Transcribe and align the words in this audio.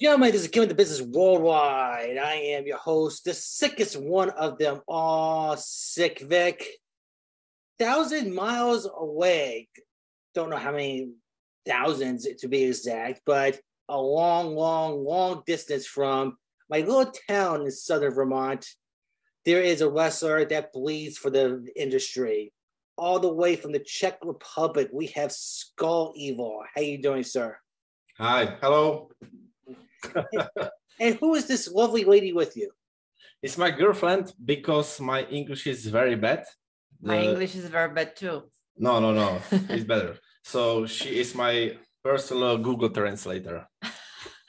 gentlemen, 0.00 0.30
this 0.30 0.42
is 0.42 0.48
Killing 0.48 0.68
the 0.68 0.74
Business 0.74 1.02
Worldwide. 1.02 2.18
I 2.18 2.34
am 2.34 2.66
your 2.66 2.78
host, 2.78 3.24
the 3.24 3.34
sickest 3.34 3.96
one 3.96 4.30
of 4.30 4.58
them 4.58 4.80
all, 4.86 5.56
Sick 5.56 6.20
Vic. 6.20 6.64
Thousand 7.78 8.32
miles 8.32 8.88
away. 8.96 9.68
Don't 10.34 10.50
know 10.50 10.56
how 10.56 10.72
many 10.72 11.10
thousands 11.66 12.28
to 12.38 12.48
be 12.48 12.64
exact, 12.64 13.22
but 13.26 13.58
a 13.88 14.00
long, 14.00 14.54
long, 14.54 15.04
long 15.04 15.42
distance 15.46 15.86
from 15.86 16.36
my 16.70 16.80
little 16.80 17.12
town 17.28 17.62
in 17.62 17.70
southern 17.70 18.14
Vermont. 18.14 18.66
There 19.44 19.62
is 19.62 19.80
a 19.80 19.90
wrestler 19.90 20.44
that 20.44 20.72
bleeds 20.72 21.18
for 21.18 21.30
the 21.30 21.66
industry. 21.74 22.52
All 22.96 23.18
the 23.18 23.32
way 23.32 23.56
from 23.56 23.72
the 23.72 23.78
Czech 23.78 24.18
Republic, 24.24 24.90
we 24.92 25.06
have 25.08 25.32
Skull 25.32 26.12
Evil. 26.16 26.62
How 26.74 26.82
you 26.82 27.00
doing, 27.00 27.22
sir? 27.24 27.56
Hi, 28.18 28.56
hello. 28.60 29.10
And 31.00 31.14
who 31.16 31.34
is 31.34 31.46
this 31.46 31.68
lovely 31.68 32.04
lady 32.04 32.32
with 32.32 32.56
you? 32.56 32.70
It's 33.42 33.58
my 33.58 33.70
girlfriend 33.70 34.32
because 34.44 35.00
my 35.00 35.22
English 35.24 35.66
is 35.66 35.86
very 35.86 36.16
bad. 36.16 36.44
My 37.00 37.20
English 37.20 37.54
is 37.54 37.66
very 37.66 37.92
bad 37.94 38.16
too. 38.16 38.50
No, 38.76 38.98
no, 39.00 39.12
no. 39.12 39.40
it's 39.50 39.84
better. 39.84 40.18
So 40.42 40.86
she 40.86 41.20
is 41.20 41.34
my 41.34 41.76
personal 42.02 42.58
Google 42.58 42.90
translator. 42.90 43.68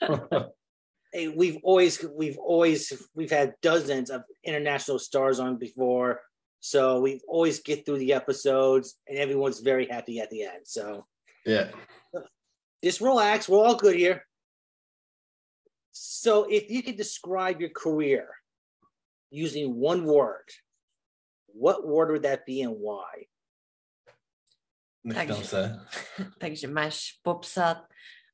hey, 1.12 1.28
we've 1.28 1.58
always 1.62 2.04
we've 2.16 2.38
always 2.38 2.92
we've 3.14 3.30
had 3.30 3.54
dozens 3.62 4.10
of 4.10 4.22
international 4.44 4.98
stars 4.98 5.38
on 5.38 5.56
before. 5.56 6.20
So 6.60 7.00
we 7.00 7.20
always 7.28 7.60
get 7.60 7.86
through 7.86 7.98
the 7.98 8.12
episodes 8.12 8.98
and 9.08 9.18
everyone's 9.18 9.60
very 9.60 9.86
happy 9.86 10.20
at 10.20 10.30
the 10.30 10.44
end. 10.44 10.62
So 10.64 11.06
yeah. 11.46 11.68
Just 12.82 13.00
relax. 13.00 13.48
We're 13.48 13.64
all 13.64 13.76
good 13.76 13.96
here. 13.96 14.24
So, 15.92 16.46
if 16.48 16.70
you 16.70 16.82
could 16.82 16.96
describe 16.96 17.60
your 17.60 17.70
career 17.70 18.28
using 19.30 19.74
one 19.74 20.04
word, 20.04 20.48
what 21.46 21.86
word 21.86 22.10
would 22.10 22.22
that 22.22 22.46
be 22.46 22.62
and 22.62 22.76
why? 22.78 23.26
Takže, 25.14 25.72
takže 26.38 26.68
máš 26.68 27.12
popsat 27.22 27.88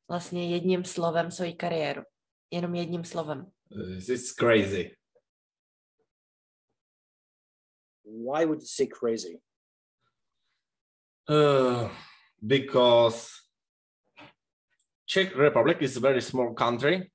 vlastně 0.08 0.50
jedním 0.50 0.84
slovem 0.84 1.30
svoji 1.30 1.52
kariéru. 1.52 2.02
Jenom 2.50 2.74
jedním 2.74 3.04
slovem. 3.04 3.52
It's 4.08 4.32
crazy. 4.32 4.96
Why 8.04 8.44
would 8.44 8.60
you 8.60 8.66
say 8.66 8.86
crazy? 8.86 9.40
Uh, 11.28 11.90
because 12.40 13.30
Czech 15.06 15.36
Republic 15.36 15.78
is 15.80 15.96
a 15.96 16.00
very 16.00 16.22
small 16.22 16.54
country. 16.54 17.10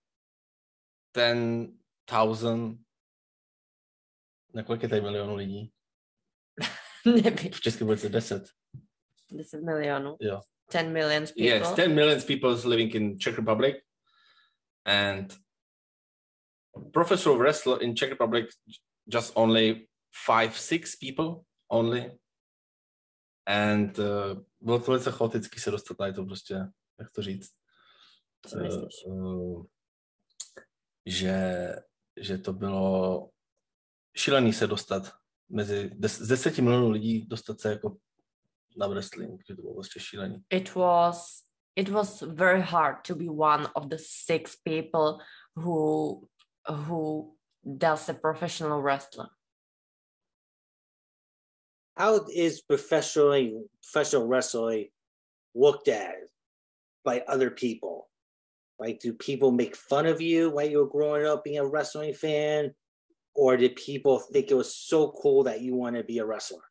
10,000 1.13 2.77
na 4.53 4.63
kolik 4.63 4.83
je 4.83 4.89
tady 4.89 5.01
milionů 5.01 5.35
lidí? 5.35 5.71
Nevím. 7.05 7.51
V 7.51 7.61
České 7.61 7.79
republice 7.79 8.09
10. 8.09 8.49
10 9.31 9.61
milionů? 9.61 10.17
Jo. 10.19 10.41
10 10.73 10.89
million 10.89 11.23
people? 11.23 11.43
Yes, 11.43 11.69
10 11.69 11.95
million 11.95 12.21
people 12.21 12.69
living 12.69 12.95
in 12.95 13.19
Czech 13.19 13.37
Republic. 13.37 13.75
And 14.85 15.33
professional 16.93 17.37
wrestler 17.37 17.83
in 17.83 17.95
Czech 17.95 18.09
Republic, 18.09 18.45
just 19.13 19.31
only 19.35 19.87
five, 20.25 20.59
six 20.59 20.95
people 20.95 21.43
only. 21.67 22.11
And 23.45 23.99
uh, 23.99 24.43
bylo 24.61 24.79
to 24.79 24.91
velice 24.91 25.11
chaoticky 25.11 25.59
se 25.59 25.71
dostat 25.71 25.99
na 25.99 26.13
to 26.13 26.25
prostě, 26.25 26.53
jak 26.99 27.11
to 27.11 27.21
říct. 27.21 27.51
Co 28.47 28.59
myslíš? 28.59 29.05
Uh, 29.05 29.65
že, 31.05 31.75
že 32.17 32.37
to 32.37 32.53
bylo 32.53 33.29
šílený 34.17 34.53
se 34.53 34.67
dostat 34.67 35.13
mezi 35.49 35.91
des, 35.93 36.19
z 36.19 36.27
deseti 36.27 36.61
milionů 36.61 36.89
lidí 36.89 37.25
dostat 37.25 37.59
se 37.59 37.69
jako 37.69 37.97
na 38.77 38.87
wrestling, 38.87 39.43
že 39.47 39.55
to 39.55 39.61
bylo 39.61 39.73
prostě 39.73 39.99
šílený. 39.99 40.43
It 40.49 40.75
was 40.75 41.43
it 41.75 41.89
was 41.89 42.21
very 42.21 42.61
hard 42.61 43.07
to 43.07 43.15
be 43.15 43.29
one 43.29 43.67
of 43.75 43.87
the 43.87 43.97
six 43.97 44.55
people 44.55 45.17
who 45.55 46.27
who 46.67 47.35
does 47.63 48.09
a 48.09 48.13
professional 48.13 48.81
wrestler. 48.81 49.27
How 51.97 52.27
is 52.29 52.61
professionally 52.61 53.53
professional 53.81 54.27
wrestling 54.27 54.89
looked 55.55 55.87
at 55.87 56.29
by 57.03 57.21
other 57.27 57.49
people? 57.49 58.10
Like, 58.81 58.99
do 58.99 59.13
people 59.13 59.51
make 59.51 59.75
fun 59.75 60.07
of 60.07 60.19
you 60.21 60.49
while 60.49 60.65
you 60.65 60.79
were 60.79 60.87
growing 60.87 61.27
up 61.27 61.43
being 61.43 61.59
a 61.59 61.65
wrestling 61.65 62.15
fan? 62.15 62.73
Or 63.35 63.55
did 63.55 63.75
people 63.75 64.17
think 64.17 64.49
it 64.49 64.55
was 64.55 64.75
so 64.75 65.11
cool 65.21 65.43
that 65.43 65.61
you 65.61 65.75
want 65.75 65.97
to 65.97 66.03
be 66.03 66.17
a 66.17 66.25
wrestler? 66.25 66.63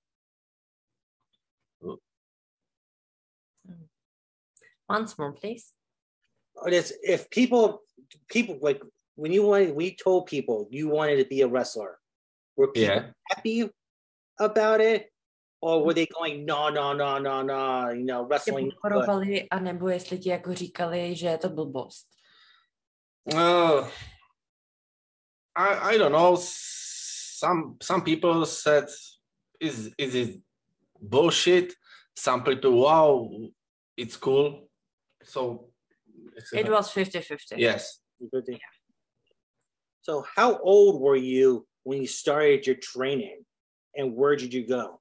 Um, 1.84 1.98
once 4.88 5.16
more, 5.16 5.30
please. 5.30 5.72
It's, 6.66 6.92
if 7.00 7.30
people, 7.30 7.82
people 8.28 8.58
like 8.60 8.82
when 9.14 9.30
you 9.32 9.44
wanted, 9.44 9.76
we 9.76 9.94
told 9.94 10.26
people 10.26 10.66
you 10.68 10.88
wanted 10.88 11.18
to 11.18 11.26
be 11.26 11.42
a 11.42 11.46
wrestler. 11.46 11.96
Were 12.56 12.72
people 12.72 12.96
yeah. 12.96 13.04
happy 13.30 13.70
about 14.40 14.80
it? 14.80 15.09
Or 15.62 15.84
were 15.84 15.94
they 15.94 16.06
going, 16.06 16.46
no, 16.46 16.70
no, 16.70 16.94
no, 16.94 17.18
no, 17.18 17.42
no, 17.42 17.90
you 17.90 18.04
know, 18.04 18.22
wrestling. 18.22 18.70
Podporovali, 18.70 19.48
anebo 19.50 19.88
jestli 19.88 20.18
ti 20.18 20.28
jako 20.28 20.54
říkali, 20.54 21.16
že 21.16 21.26
je 21.26 21.38
to 21.38 21.48
blbost. 21.48 22.06
Uh, 23.34 23.86
I, 25.56 25.94
I 25.94 25.98
don't 25.98 26.12
know. 26.12 26.36
Some 26.40 27.76
some 27.82 28.02
people 28.02 28.46
said, 28.46 28.84
is 29.60 29.90
is 29.98 30.14
it 30.14 30.40
bullshit? 31.00 31.74
Some 32.14 32.42
people, 32.42 32.72
wow, 32.72 33.30
it's 33.96 34.16
cool. 34.16 34.68
So 35.24 35.70
it 36.52 36.68
was 36.68 36.90
50-50. 36.92 37.56
Yes. 37.56 38.00
Yeah. 38.20 38.58
So 40.02 40.24
how 40.36 40.58
old 40.58 41.00
were 41.00 41.16
you 41.16 41.66
when 41.82 42.00
you 42.02 42.06
started 42.06 42.66
your 42.66 42.76
training 42.76 43.44
and 43.94 44.14
where 44.14 44.36
did 44.36 44.52
you 44.52 44.66
go? 44.66 44.99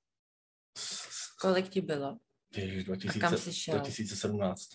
Kolik 1.41 1.69
ti 1.69 1.81
bylo? 1.81 2.17
Ježiš, 2.55 2.83
2000, 2.83 3.17
A 3.17 3.29
kam 3.29 3.37
jsi 3.37 3.53
šel? 3.53 3.73
2017. 3.75 4.69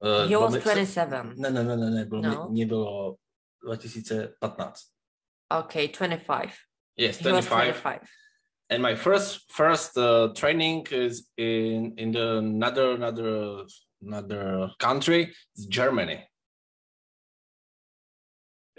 Uh, 0.00 0.28
He 0.30 0.36
was 0.36 0.54
27. 0.54 1.34
Ne, 1.36 1.50
ne, 1.50 1.64
ne, 1.64 1.76
ne, 1.76 1.90
ne 1.90 2.04
bylo, 2.04 2.22
No. 2.22 2.48
mě 2.50 2.66
bylo 2.66 3.16
2015. 3.64 4.80
Okay, 5.60 5.88
25. 5.88 6.50
Yes, 6.96 7.18
25. 7.18 7.64
25. 7.72 8.00
And 8.70 8.82
my 8.82 8.96
first 8.96 9.38
first 9.52 9.96
uh, 9.96 10.32
training 10.32 10.92
is 10.92 11.30
in 11.36 11.94
in 11.98 12.12
the 12.12 12.38
another 12.38 12.94
another 12.94 13.64
another 14.02 14.70
country, 14.78 15.32
it's 15.54 15.66
Germany. 15.68 16.26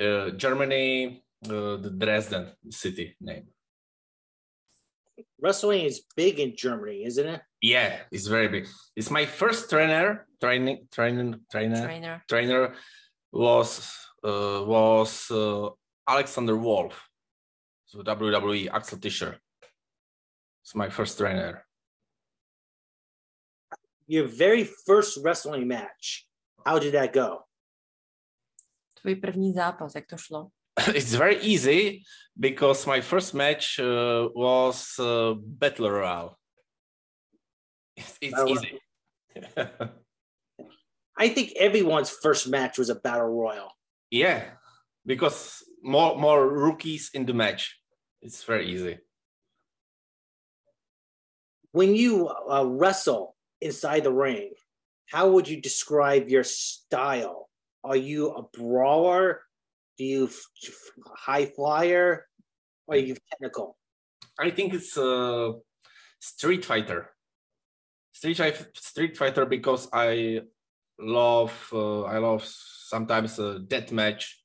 Uh, 0.01 0.31
Germany, 0.38 1.23
uh, 1.45 1.77
the 1.81 1.89
Dresden 1.89 2.53
city 2.69 3.16
name. 3.19 3.47
Wrestling 5.41 5.85
is 5.85 6.01
big 6.15 6.39
in 6.39 6.55
Germany, 6.55 7.03
isn't 7.05 7.27
it? 7.27 7.41
Yeah, 7.61 7.99
it's 8.11 8.27
very 8.27 8.47
big. 8.47 8.67
It's 8.95 9.11
my 9.11 9.25
first 9.25 9.69
trainer, 9.69 10.25
training, 10.41 10.88
training, 10.91 11.41
trainer, 11.51 11.81
Trainer. 11.85 12.23
trainer 12.27 12.73
was 13.31 13.94
uh, 14.23 14.63
was 14.65 15.29
uh, 15.29 15.69
Alexander 16.07 16.57
Wolfe, 16.57 17.00
so 17.85 18.01
WWE 18.01 18.69
Axel 18.73 18.97
Tischer. 19.00 19.38
It's 20.63 20.75
my 20.75 20.89
first 20.89 21.17
trainer. 21.17 21.63
Your 24.07 24.25
very 24.25 24.63
first 24.63 25.19
wrestling 25.23 25.67
match. 25.67 26.27
How 26.65 26.79
did 26.79 26.94
that 26.94 27.13
go? 27.13 27.44
Tvůj 29.01 29.15
první 29.15 29.53
zápas, 29.53 29.95
jak 29.95 30.07
to 30.07 30.17
šlo? 30.17 30.50
it's 30.88 31.13
very 31.13 31.39
easy 31.41 32.06
because 32.39 32.85
my 32.85 33.01
first 33.01 33.33
match 33.33 33.79
uh, 33.79 34.29
was 34.35 35.00
uh, 35.00 35.33
Battle 35.33 35.89
Royale. 35.89 36.38
It's, 37.95 38.18
it's 38.21 38.33
Battle 38.33 38.51
easy. 38.51 38.79
I 41.18 41.29
think 41.29 41.53
everyone's 41.57 42.12
first 42.12 42.47
match 42.47 42.77
was 42.77 42.89
a 42.89 42.95
battle 42.95 43.25
royal. 43.25 43.71
yeah, 44.12 44.44
because 45.06 45.63
more 45.83 46.15
more 46.15 46.47
rookies 46.47 47.09
in 47.13 47.25
the 47.25 47.33
match. 47.33 47.79
It's 48.21 48.44
very 48.44 48.69
easy. 48.69 49.00
When 51.71 51.95
you 51.95 52.27
uh, 52.27 52.65
wrestle 52.65 53.35
inside 53.62 54.03
the 54.03 54.13
ring, 54.13 54.51
how 55.07 55.29
would 55.31 55.47
you 55.47 55.62
describe 55.62 56.29
your 56.29 56.44
style? 56.44 57.50
Are 57.83 57.95
you 57.95 58.31
a 58.31 58.44
brawler? 58.44 59.41
Do 59.97 60.03
you 60.03 60.25
f- 60.25 60.45
f- 60.63 60.91
high 61.17 61.45
flyer? 61.45 62.27
Or 62.88 62.95
you 62.95 63.15
technical? 63.31 63.77
I 64.39 64.51
think 64.51 64.73
it's 64.73 64.97
uh, 64.97 65.53
Street 66.19 66.63
Fighter. 66.65 67.09
Street 68.13 68.38
Fighter, 68.38 68.71
Street 68.75 69.17
Fighter, 69.17 69.45
because 69.45 69.89
I 69.94 70.41
love 70.99 71.53
uh, 71.73 72.03
I 72.03 72.17
love 72.19 72.44
sometimes 72.45 73.39
a 73.39 73.59
death 73.59 73.91
match, 73.91 74.44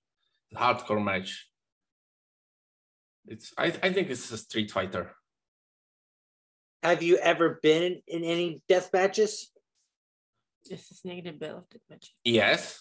hardcore 0.55 1.03
match. 1.03 1.49
It's 3.27 3.53
I, 3.57 3.67
I 3.67 3.93
think 3.93 4.11
it's 4.11 4.31
a 4.33 4.39
street 4.39 4.71
fighter. 4.71 5.15
Have 6.83 7.03
you 7.03 7.17
ever 7.19 7.61
been 7.63 8.03
in 8.07 8.25
any 8.25 8.61
death 8.69 8.91
matches? 8.93 9.53
Jestli 10.71 10.97
jsi 10.97 11.09
někdy 11.09 11.33
byl 11.33 11.61
v 11.61 11.69
deathmatchi. 11.73 12.13
Yes. 12.25 12.81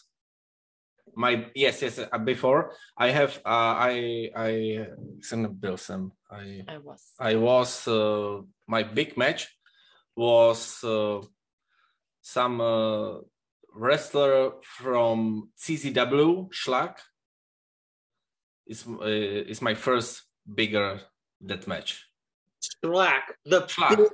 My 1.16 1.52
yes 1.56 1.82
yes 1.82 2.00
uh, 2.00 2.18
before 2.18 2.72
I 2.98 3.12
have 3.12 3.38
uh, 3.46 3.76
I 3.90 4.32
I 4.36 4.86
jsem 5.22 5.48
byl 5.60 5.78
jsem 5.78 6.12
I 6.32 6.64
I 6.68 6.78
was. 6.78 7.14
I 7.20 7.36
was 7.36 7.88
uh, 7.88 8.42
my 8.68 8.84
big 8.84 9.18
match 9.18 9.48
was 10.16 10.84
uh, 10.84 11.22
some 12.22 12.62
uh, 12.62 13.22
wrestler 13.74 14.52
from 14.78 15.50
CZW 15.58 16.50
Schlag. 16.52 16.96
Is 18.68 18.86
uh, 18.88 19.50
is 19.50 19.62
my 19.62 19.76
first 19.76 20.24
bigger 20.46 21.02
death 21.46 21.68
match. 21.68 22.08
Slack. 22.60 23.38
The 23.46 23.62
Schlag. 23.68 24.08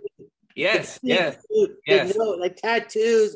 Yes, 0.55 0.99
the- 1.03 1.09
yes, 1.09 1.43
yes. 1.85 2.15
no, 2.15 2.31
like 2.31 2.55
tattoos, 2.55 3.35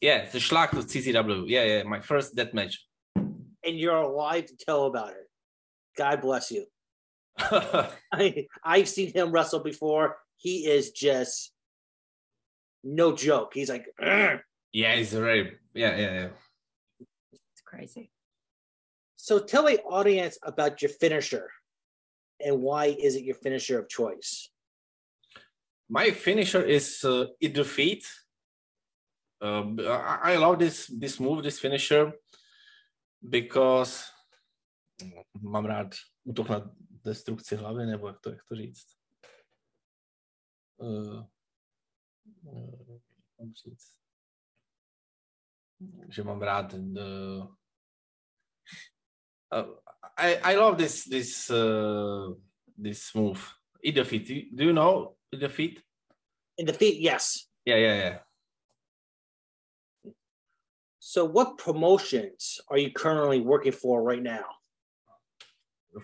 yeah. 0.00 0.26
The 0.26 0.38
Schlag 0.38 0.72
of 0.72 0.86
CCW. 0.86 1.44
Yeah, 1.48 1.64
yeah. 1.64 1.82
My 1.84 2.00
first 2.00 2.34
death 2.34 2.54
match. 2.54 2.78
and 3.16 3.76
you're 3.78 3.96
alive 3.96 4.46
to 4.46 4.56
tell 4.56 4.86
about 4.86 5.10
it. 5.10 5.28
God 5.96 6.20
bless 6.20 6.50
you. 6.50 6.64
I, 7.38 8.46
I've 8.64 8.88
seen 8.88 9.12
him 9.12 9.30
wrestle 9.30 9.60
before. 9.60 10.16
He 10.36 10.66
is 10.66 10.90
just 10.92 11.52
no 12.84 13.14
joke. 13.14 13.52
He's 13.54 13.68
like, 13.68 13.86
"Ugh." 14.00 14.38
yeah, 14.72 14.92
it's 14.92 15.12
very 15.12 15.58
yeah 15.74 15.96
yeah 15.96 16.12
yeah. 16.20 16.28
It's 17.32 17.62
crazy. 17.64 18.10
so 19.16 19.38
tell 19.38 19.64
the 19.64 19.80
audience 19.82 20.38
about 20.42 20.80
your 20.82 20.90
finisher 20.90 21.50
and 22.40 22.62
why 22.62 22.86
is 22.86 23.16
it 23.16 23.24
your 23.24 23.34
finisher 23.34 23.78
of 23.80 23.88
choice? 23.88 24.50
My 25.88 26.10
finisher 26.10 26.62
is 26.62 27.02
uh, 27.04 27.26
in 27.40 27.52
defeat. 27.52 28.06
Uh, 29.40 29.74
I, 29.88 30.34
I 30.34 30.36
love 30.36 30.58
this 30.58 30.86
this 30.86 31.18
move, 31.18 31.42
this 31.42 31.60
finisher, 31.60 32.12
because 33.22 34.04
mám 35.40 35.64
rád 35.66 35.94
útok 36.24 36.48
na 36.48 36.74
destrukci 37.04 37.56
hlavy, 37.56 37.86
nebo 37.86 38.08
jak 38.08 38.20
to, 38.20 38.30
jak 38.30 38.44
to 38.48 38.54
říct. 38.54 38.86
Uh, 40.76 41.24
uh, 42.42 42.98
říct. 43.64 43.98
Že 46.08 46.22
mám 46.22 46.42
rád 46.42 46.74
the, 46.74 47.00
uh, 49.52 49.78
I, 50.16 50.36
I 50.36 50.56
love 50.56 50.76
this 50.76 51.04
this 51.04 51.50
uh, 51.50 52.34
this 52.82 53.14
move. 53.14 53.40
In 53.82 53.94
defeat. 53.94 54.28
Do 54.52 54.64
you 54.64 54.72
know 54.72 55.16
in 55.32 55.40
defeat? 55.40 55.80
In 56.56 56.66
defeat, 56.66 57.00
yes. 57.00 57.48
Yeah, 57.64 57.78
yeah, 57.78 57.96
yeah. 57.96 58.27
So 61.08 61.24
what 61.24 61.56
promotions 61.56 62.60
are 62.68 62.76
you 62.76 62.92
currently 62.92 63.40
working 63.40 63.72
for 63.72 64.02
right 64.02 64.22
now? 64.22 64.44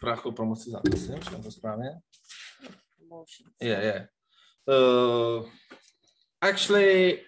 Vrátkou 0.03 0.33
promoci 0.33 0.71
za 0.71 0.81
myslím, 0.91 1.23
že 1.23 1.31
to 1.43 1.51
správně. 1.51 2.01
Promotions. 2.99 3.53
Yeah, 3.61 3.83
yeah. 3.83 4.07
Uh, 4.67 5.47
actually, 6.41 7.21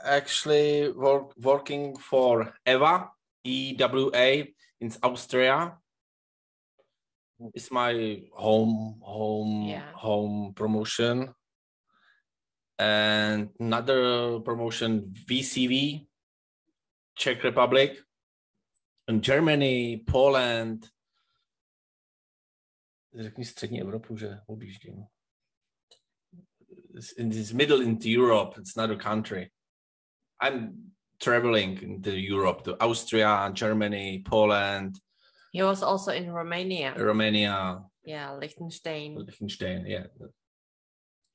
actually 0.00 0.92
work, 0.92 1.32
working 1.38 1.96
for 1.98 2.52
EVA, 2.64 3.10
EWA 3.44 4.46
in 4.80 4.90
Austria. 5.02 5.78
It's 7.54 7.70
my 7.70 8.22
home, 8.32 8.98
home, 9.00 9.68
Yeah. 9.68 9.92
home 9.94 10.54
promotion. 10.54 11.34
And 12.78 13.50
another 13.60 14.40
promotion, 14.40 15.12
VCV, 15.28 16.06
Czech 17.14 17.44
Republic, 17.44 17.90
and 19.08 19.24
Germany, 19.24 20.04
Poland. 20.06 20.88
Řekni 23.18 23.44
střední 23.44 23.80
Evropu, 23.80 24.16
že 24.16 24.38
objíždím. 24.46 25.04
It's 26.94 27.12
in 27.12 27.30
this 27.30 27.52
middle 27.52 27.84
into 27.84 28.08
Europe. 28.08 28.60
It's 28.60 28.76
not 28.76 28.90
a 28.90 28.96
country. 28.96 29.50
I'm 30.42 30.92
traveling 31.18 31.82
into 31.82 32.10
Europe 32.10 32.62
to 32.64 32.76
Austria, 32.76 33.50
Germany, 33.50 34.22
Poland, 34.30 34.94
He 35.54 35.62
was 35.62 35.82
also 35.82 36.12
in 36.12 36.32
Romania. 36.32 36.94
Romania, 36.96 37.84
Yeah, 38.06 38.38
Liechtenstein. 38.38 39.18
Liechtenstein. 39.18 39.86
Yeah, 39.86 40.06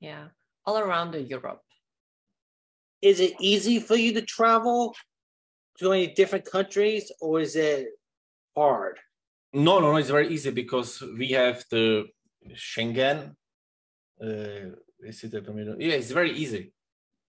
Yeah, 0.02 0.30
all 0.66 0.78
around 0.78 1.12
the 1.12 1.22
Europe. 1.22 1.62
Is 3.02 3.20
it 3.20 3.36
easy 3.40 3.80
for 3.80 3.96
you 3.96 4.14
to 4.14 4.22
travel 4.26 4.96
to 5.80 5.92
any 5.94 6.08
different 6.08 6.46
countries 6.46 7.12
or 7.22 7.40
is 7.40 7.56
it 7.56 7.88
hard? 8.56 9.00
no, 9.54 9.80
no, 9.80 9.92
no. 9.92 9.98
It's 9.98 10.10
very 10.10 10.28
easy 10.30 10.52
because 10.52 11.02
we 11.18 11.30
have 11.32 11.64
the 11.72 12.06
Schengen. 12.54 13.36
Uh, 14.22 14.76
is 15.02 15.24
it? 15.24 15.34
a- 15.34 15.76
Yeah, 15.80 15.94
it's 15.94 16.12
very 16.12 16.32
easy. 16.34 16.74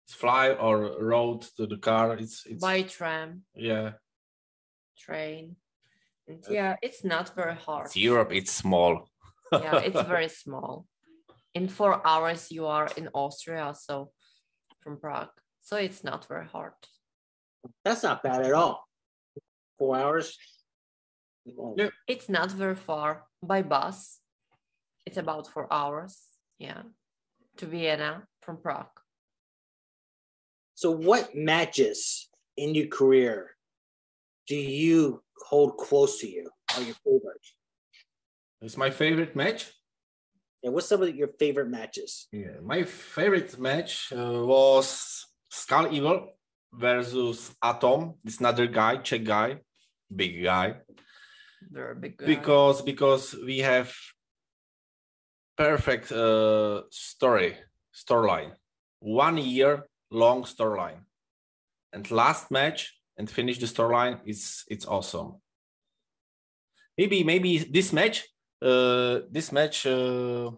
It's 0.06 0.14
fly 0.16 0.52
or 0.52 1.04
road 1.04 1.42
to 1.58 1.68
the 1.68 1.78
car. 1.78 2.14
It's 2.18 2.46
it's 2.46 2.62
By 2.62 2.82
tram, 2.84 3.44
yeah. 3.56 3.92
train. 4.98 5.56
Yeah, 6.50 6.76
it's 6.82 7.04
not 7.04 7.36
very 7.36 7.56
hard. 7.56 7.86
It's 7.86 7.96
Europe. 7.98 8.32
It's 8.34 8.52
small. 8.52 9.08
yeah, 9.52 9.78
it's 9.80 10.02
very 10.16 10.30
small. 10.30 10.86
In 11.54 11.68
four 11.70 12.02
hours, 12.06 12.52
you 12.52 12.66
are 12.68 12.90
in 12.98 13.10
Austria, 13.14 13.74
so 13.76 14.12
from 14.82 14.98
Prague. 15.00 15.30
So 15.60 15.78
it's 15.78 16.04
not 16.04 16.26
very 16.28 16.48
hard. 16.48 16.74
That's 17.84 18.04
not 18.04 18.24
bad 18.24 18.46
at 18.46 18.54
all. 18.54 18.88
Four 19.77 19.98
hours. 19.98 20.38
Yeah. 21.75 21.89
It's 22.08 22.30
not 22.30 22.51
very 22.51 22.75
far 22.75 23.24
by 23.41 23.62
bus. 23.62 24.20
It's 25.06 25.18
about 25.18 25.48
four 25.48 25.72
hours. 25.72 26.18
Yeah, 26.60 26.82
to 27.58 27.65
Vienna 27.65 28.24
from 28.41 28.58
Prague. 28.58 29.00
So, 30.75 30.91
what 30.91 31.36
matches 31.36 32.30
in 32.58 32.75
your 32.75 32.88
career 32.88 33.56
do 34.48 34.56
you 34.56 35.24
hold 35.46 35.77
close 35.77 36.20
to 36.20 36.30
you? 36.30 36.50
Are 36.75 36.82
your 36.82 36.96
favorite? 37.06 37.46
It's 38.62 38.77
my 38.77 38.89
favorite 38.89 39.36
match. 39.36 39.72
And 40.63 40.74
what's 40.74 40.88
some 40.88 41.03
of 41.03 41.15
your 41.15 41.30
favorite 41.39 41.70
matches? 41.70 42.27
Yeah, 42.32 42.60
my 42.63 42.84
favorite 42.84 43.60
match 43.60 44.12
uh, 44.12 44.44
was 44.44 45.25
Skull 45.50 45.94
Evil 45.94 46.37
versus 46.74 47.55
Atom. 47.63 48.15
This 48.24 48.39
another 48.39 48.67
guy, 48.67 48.97
Czech 48.97 49.24
guy, 49.24 49.57
big 50.13 50.43
guy. 50.43 50.75
Very 51.71 51.95
big. 51.95 52.17
guy. 52.17 52.25
Because 52.25 52.81
because 52.81 53.36
we 53.45 53.59
have 53.59 53.93
perfect 55.57 56.12
uh, 56.12 56.83
story 56.91 57.55
storyline, 57.93 58.51
one 59.00 59.38
year 59.38 59.86
long 60.12 60.43
storyline, 60.43 61.01
and 61.93 62.09
last 62.12 62.51
match 62.51 62.93
and 63.17 63.29
finish 63.29 63.57
the 63.59 63.65
storyline 63.65 64.19
is 64.25 64.63
it's 64.69 64.86
awesome. 64.86 65.41
Maybe 66.97 67.24
maybe 67.24 67.57
this 67.59 67.93
match, 67.93 68.25
uh, 68.62 69.19
this 69.31 69.51
match, 69.51 69.86
uh, 69.86 70.51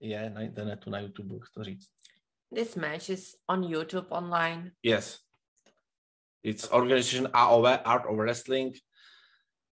yeah, 0.00 0.28
na 0.28 0.40
internetu 0.40 0.90
na 0.90 0.98
YouTube 0.98 1.32
jak 1.32 1.50
to 1.54 1.64
říct. 1.64 1.88
this 2.50 2.76
match 2.76 3.10
is 3.10 3.36
on 3.48 3.62
YouTube 3.62 4.06
online. 4.10 4.72
Yes. 4.82 5.18
It's 6.42 6.70
organization 6.70 7.26
AOV, 7.34 7.82
Art 7.84 8.06
of 8.08 8.16
Wrestling, 8.16 8.74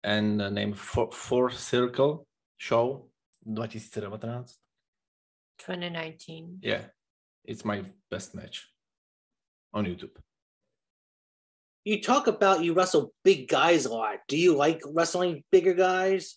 and 0.02 0.40
the 0.40 0.50
name 0.50 0.74
Four, 0.74 1.12
Four 1.12 1.50
Circle 1.50 2.26
Show 2.58 3.08
2019. 3.44 4.46
2019. 5.58 6.58
Yeah, 6.62 6.82
it's 7.44 7.64
my 7.64 7.84
best 8.10 8.34
match 8.34 8.68
on 9.72 9.84
YouTube. 9.86 10.16
You 11.84 12.02
talk 12.02 12.26
about 12.26 12.64
you 12.64 12.72
wrestle 12.74 13.12
big 13.22 13.46
guys 13.48 13.86
a 13.86 13.92
lot. 13.94 14.18
Do 14.26 14.36
you 14.36 14.56
like 14.56 14.80
wrestling 14.92 15.44
bigger 15.52 15.72
guys, 15.74 16.36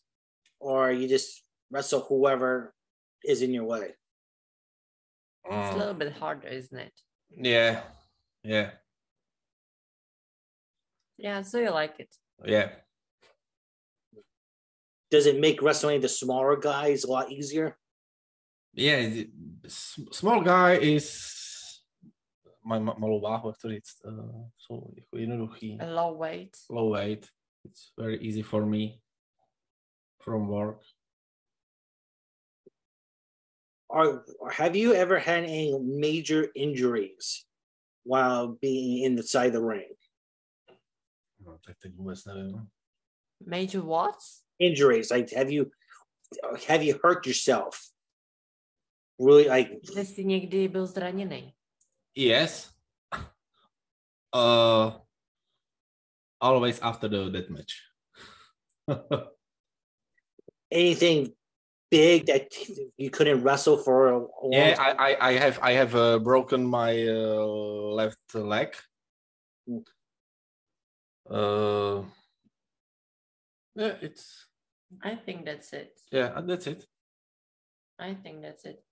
or 0.60 0.92
you 0.92 1.08
just 1.08 1.44
wrestle 1.72 2.02
whoever 2.02 2.74
is 3.26 3.42
in 3.42 3.52
your 3.54 3.66
way? 3.66 3.96
It's 5.46 5.72
a 5.72 5.74
Mm, 5.74 5.78
little 5.80 5.94
bit 5.96 6.14
harder, 6.14 6.48
isn't 6.48 6.78
it? 6.78 6.94
yeah, 7.36 7.82
yeah, 8.44 8.72
Yeah, 11.20 11.42
so 11.44 11.60
you 11.60 11.72
like 11.72 12.00
it. 12.00 12.16
yeah. 12.46 12.70
Does 15.12 15.26
it 15.26 15.40
make 15.40 15.62
wrestling 15.62 16.02
the 16.02 16.08
smaller 16.10 16.56
guys 16.56 17.04
a 17.04 17.12
lot 17.12 17.32
easier? 17.32 17.76
Yeah, 18.74 19.10
the 19.10 19.70
small 20.12 20.42
guy 20.42 20.78
is 20.78 21.82
má 22.66 22.80
ma- 22.80 22.96
malou 23.00 23.20
váhu, 23.22 23.48
jak 23.50 23.58
to 23.62 23.70
říct, 23.70 24.06
uh, 24.06 24.48
jsou 24.58 24.94
jako 24.96 25.18
jednoduchý, 25.18 25.78
A 25.82 25.86
low 25.86 26.18
weight. 26.20 26.52
low 26.70 26.92
weight. 26.94 27.28
It's 27.66 27.92
very 27.98 28.18
easy 28.22 28.44
for 28.44 28.66
me 28.66 29.00
from 30.24 30.48
work. 30.48 30.80
Are 33.90 34.24
have 34.52 34.76
you 34.76 34.94
ever 34.94 35.18
had 35.20 35.44
any 35.44 35.74
major 35.80 36.52
injuries 36.56 37.46
while 38.06 38.56
being 38.62 39.04
inside 39.04 39.52
the 39.52 39.62
ring? 39.62 39.96
No, 41.40 41.60
tak 41.66 41.78
teď 41.82 41.96
vůbec 41.96 42.26
nevím. 42.26 42.68
Major 43.46 43.86
what? 43.86 44.16
Injuries, 44.60 45.10
like 45.10 45.36
have 45.38 45.52
you 45.52 45.66
have 46.68 46.84
you 46.84 47.00
hurt 47.04 47.26
yourself? 47.28 47.76
Really, 49.26 49.50
like 49.50 49.80
Že 49.96 50.06
jsi 50.06 50.26
někdy 50.26 50.68
byl 50.68 50.88
zraněný. 50.88 51.54
Yes. 52.16 52.74
Uh, 54.36 54.94
always 56.40 56.80
after 56.82 57.10
the 57.10 57.30
death 57.30 57.50
match. 57.50 57.74
anything 60.72 61.34
big 61.92 62.26
that 62.28 62.48
you 62.98 63.10
couldn't 63.10 63.44
wrestle 63.44 63.78
for 63.78 64.08
a, 64.08 64.18
a 64.18 64.44
long 64.44 64.54
yeah, 64.54 64.76
time? 64.76 64.96
I, 65.00 65.14
I, 65.14 65.30
I 65.30 65.34
have 65.34 65.60
I 65.62 65.72
have 65.74 65.96
uh, 65.96 66.20
broken 66.20 66.66
my 66.66 67.08
uh, 67.08 67.46
left 67.96 68.36
leg. 68.36 68.76
Uh, 71.30 72.02
yeah, 73.76 73.96
it's 74.02 74.48
I 75.04 75.16
think 75.16 75.46
that's 75.46 75.74
it. 75.74 75.92
yeah, 76.12 76.42
that's 76.42 76.68
it. 76.68 76.86
I 78.00 78.14
think 78.16 78.42
that's 78.42 78.66
it. 78.66 78.84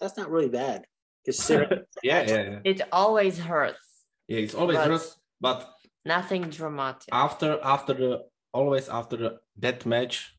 That's 0.00 0.16
not 0.16 0.30
really 0.30 0.48
bad. 0.48 0.86
Considering 1.24 1.82
Yeah, 2.02 2.22
yeah, 2.22 2.42
yeah. 2.50 2.58
It 2.64 2.80
always 2.92 3.38
hurts. 3.38 4.04
Yeah, 4.28 4.38
it's 4.38 4.54
always 4.54 4.78
But- 4.78 4.88
hurts, 4.90 5.16
but 5.40 5.68
Nothing 6.04 6.48
dramatic. 6.48 7.08
after 7.12 7.58
after 7.62 7.92
the 7.94 8.22
always 8.54 8.88
after 8.88 9.16
the 9.18 9.38
death 9.58 9.84
match 9.84 10.34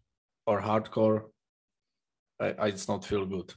or 0.47 0.59
hardcore, 0.59 1.29
I, 2.39 2.55
I 2.57 2.71
just 2.71 2.89
not 2.89 3.05
feel 3.05 3.25
good. 3.27 3.53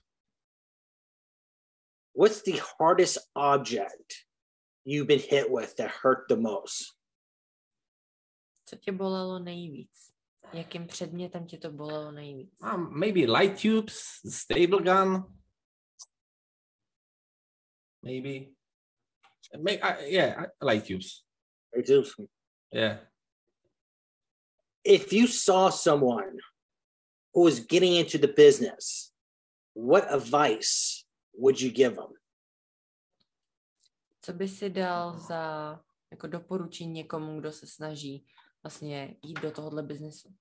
what's 2.12 2.42
the 2.42 2.60
hardest 2.78 3.18
object 3.34 4.24
you've 4.84 5.06
been 5.08 5.18
hit 5.18 5.50
with 5.50 5.74
that 5.76 5.90
hurt 5.90 6.26
the 6.28 6.36
most? 6.36 6.93
Co 8.64 8.76
tě 8.76 8.92
bolelo 8.92 9.38
nejvíc? 9.38 10.10
Jakým 10.52 10.86
předmětem 10.86 11.46
tě 11.46 11.58
to 11.58 11.70
bolelo 11.70 12.10
nejvíc? 12.12 12.50
Um, 12.74 12.98
maybe 12.98 13.20
light 13.32 13.62
tubes, 13.62 13.98
stable 14.32 14.78
gun. 14.82 15.38
Maybe. 18.02 18.50
May, 19.62 19.78
I, 19.82 20.04
yeah, 20.14 20.46
light 20.62 20.86
tubes. 20.86 21.24
Or 21.76 21.82
do- 21.82 22.26
Yeah. 22.72 22.98
If 24.84 25.12
you 25.12 25.26
saw 25.28 25.70
someone 25.70 26.36
who 27.34 27.44
was 27.44 27.60
getting 27.60 27.94
into 27.94 28.18
the 28.18 28.26
business, 28.26 29.12
what 29.74 30.04
advice 30.12 31.04
would 31.38 31.60
you 31.60 31.70
give 31.70 31.94
them? 31.96 32.12
Co 34.20 34.32
by 34.32 34.48
si 34.48 34.70
dal 34.70 35.18
za 35.18 35.80
jako 36.10 36.26
doporučení 36.26 36.92
někomu, 36.92 37.40
kdo 37.40 37.52
se 37.52 37.66
snaží 37.66 38.26
vlastně 38.64 39.16
jít 39.22 39.40
do 39.40 39.50
tohohle 39.50 39.82
biznesu? 39.82 40.34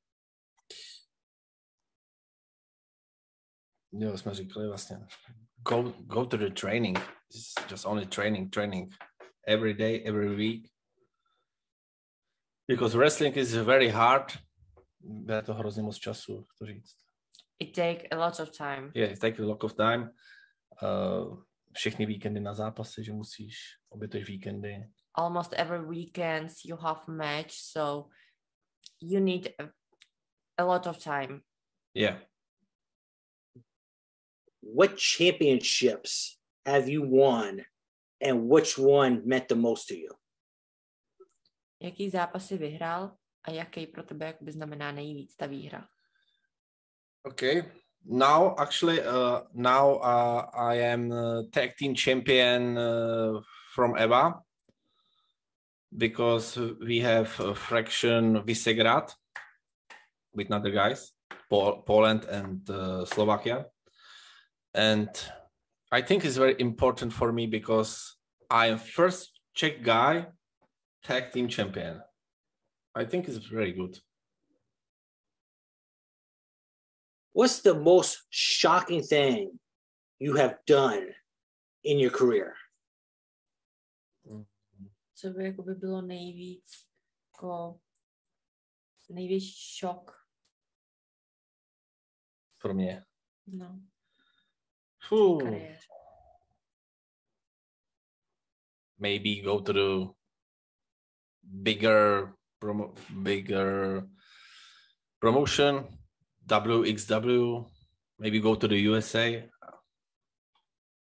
Jo, 3.91 4.17
jsme 4.17 4.35
říkali 4.35 4.67
vlastně. 4.67 4.97
Go, 5.69 5.83
go 5.83 6.25
to 6.25 6.37
the 6.37 6.49
training. 6.49 6.99
It's 7.35 7.71
just 7.71 7.85
only 7.85 8.05
training, 8.05 8.53
training. 8.53 8.93
Every 9.47 9.73
day, 9.73 10.03
every 10.07 10.35
week. 10.35 10.71
Because 12.67 12.97
wrestling 12.97 13.37
is 13.37 13.53
very 13.53 13.89
hard. 13.89 14.31
Bere 14.99 15.41
to 15.41 15.53
hrozně 15.53 15.83
moc 15.83 15.97
času, 15.97 16.35
jak 16.35 16.53
to 16.59 16.65
říct. 16.65 16.97
It 17.59 17.75
take 17.75 18.07
a 18.07 18.25
lot 18.25 18.39
of 18.39 18.57
time. 18.57 18.91
Yeah, 18.95 19.11
it 19.11 19.19
takes 19.19 19.39
a 19.39 19.45
lot 19.45 19.63
of 19.63 19.73
time. 19.73 20.09
Uh, 20.81 21.43
všechny 21.73 22.05
víkendy 22.05 22.39
na 22.39 22.53
zápasy, 22.53 23.03
že 23.03 23.13
musíš, 23.13 23.57
obětuješ 23.89 24.27
víkendy. 24.27 24.91
Almost 25.15 25.53
every 25.53 25.85
weekend 25.85 26.49
you 26.65 26.77
have 26.77 27.07
match, 27.07 27.61
so 27.61 28.09
you 28.99 29.19
need 29.19 29.53
a, 29.59 29.69
a 30.57 30.65
lot 30.65 30.87
of 30.87 30.99
time. 30.99 31.43
Yeah. 31.93 32.17
What 34.61 34.97
championships 34.97 36.39
have 36.65 36.89
you 36.89 37.03
won 37.03 37.65
and 38.21 38.49
which 38.49 38.77
one 38.77 39.21
meant 39.25 39.47
the 39.49 39.55
most 39.55 39.87
to 39.87 39.97
you? 39.97 40.09
Jaký 41.83 42.09
zápasy 42.09 42.57
vyhrál 42.57 43.17
a 43.43 43.51
jaký 43.51 43.87
pro 43.87 44.03
tebe 44.03 44.25
jakoby 44.25 44.51
znamená 44.51 44.91
nejvíc 44.91 45.35
ta 45.35 45.45
výhra? 45.45 45.87
Okay. 47.25 47.63
Now, 48.05 48.55
actually, 48.57 48.99
uh, 48.99 49.41
now 49.53 49.95
uh, 49.95 50.49
I 50.53 50.75
am 50.75 51.11
uh, 51.11 51.43
tag 51.51 51.75
team 51.77 51.95
champion 51.95 52.77
uh, 52.77 53.41
from 53.73 53.95
EVA 53.97 54.43
because 55.97 56.57
we 56.85 56.99
have 56.99 57.39
a 57.39 57.53
fraction 57.55 58.41
Visegrad 58.43 59.13
with 60.33 60.51
other 60.51 60.71
guys, 60.71 61.11
Pol- 61.49 61.81
Poland 61.83 62.25
and 62.25 62.67
uh, 62.69 63.05
Slovakia. 63.05 63.65
And 64.73 65.09
I 65.91 66.01
think 66.01 66.25
it's 66.25 66.37
very 66.37 66.55
important 66.59 67.13
for 67.13 67.31
me 67.31 67.45
because 67.45 68.17
I 68.49 68.67
am 68.67 68.79
first 68.79 69.39
Czech 69.53 69.83
guy 69.83 70.27
tag 71.03 71.31
team 71.31 71.47
champion. 71.47 72.01
I 72.95 73.05
think 73.05 73.27
it's 73.27 73.37
very 73.37 73.71
good. 73.71 73.99
What's 77.33 77.61
the 77.61 77.73
most 77.73 78.23
shocking 78.29 79.01
thing 79.01 79.59
you 80.19 80.35
have 80.35 80.57
done 80.65 81.07
in 81.83 81.99
your 81.99 82.11
career? 82.11 82.55
Co 85.23 85.29
by 85.29 85.43
jakoby 85.43 85.75
bylo 85.75 86.01
nejvíc 86.01 86.87
jako 87.33 87.79
největší 89.09 89.53
šok? 89.53 90.11
For 92.57 92.73
me. 92.73 93.05
No, 93.47 93.81
v 95.09 95.13
maybe 98.97 99.41
go 99.41 99.61
to 99.61 99.73
the 99.73 100.13
bigger 101.43 102.33
promo 102.59 102.93
bigger 103.09 104.03
promotion 105.19 105.87
wxw 106.47 107.65
maybe 108.17 108.39
go 108.39 108.55
to 108.55 108.67
the 108.67 108.89
usa 108.89 109.49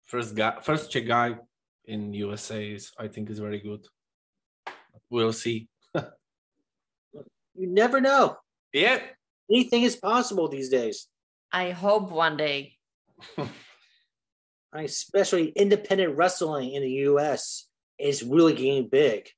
first 0.03 0.35
guy 0.35 0.51
first 0.61 0.91
czech 0.91 1.07
guy 1.07 1.37
in 1.83 2.25
usa 2.25 2.55
is 2.55 2.91
i 2.99 3.09
think 3.09 3.29
is 3.29 3.39
very 3.39 3.59
good 3.59 3.94
we'll 5.09 5.33
see 5.33 5.67
You 7.57 7.67
never 7.67 8.01
know. 8.01 8.37
yeah 8.73 8.99
Anything 9.49 9.83
is 9.83 9.95
possible 9.95 10.47
these 10.49 10.69
days. 10.69 11.07
I 11.51 11.69
hope 11.71 12.11
one 12.11 12.35
day. 12.35 12.75
Especially 14.73 15.49
independent 15.49 16.17
wrestling 16.17 16.73
in 16.73 16.81
the 16.81 16.91
US 17.11 17.67
is 17.97 18.23
really 18.23 18.53
getting 18.53 18.89
big. 18.89 19.29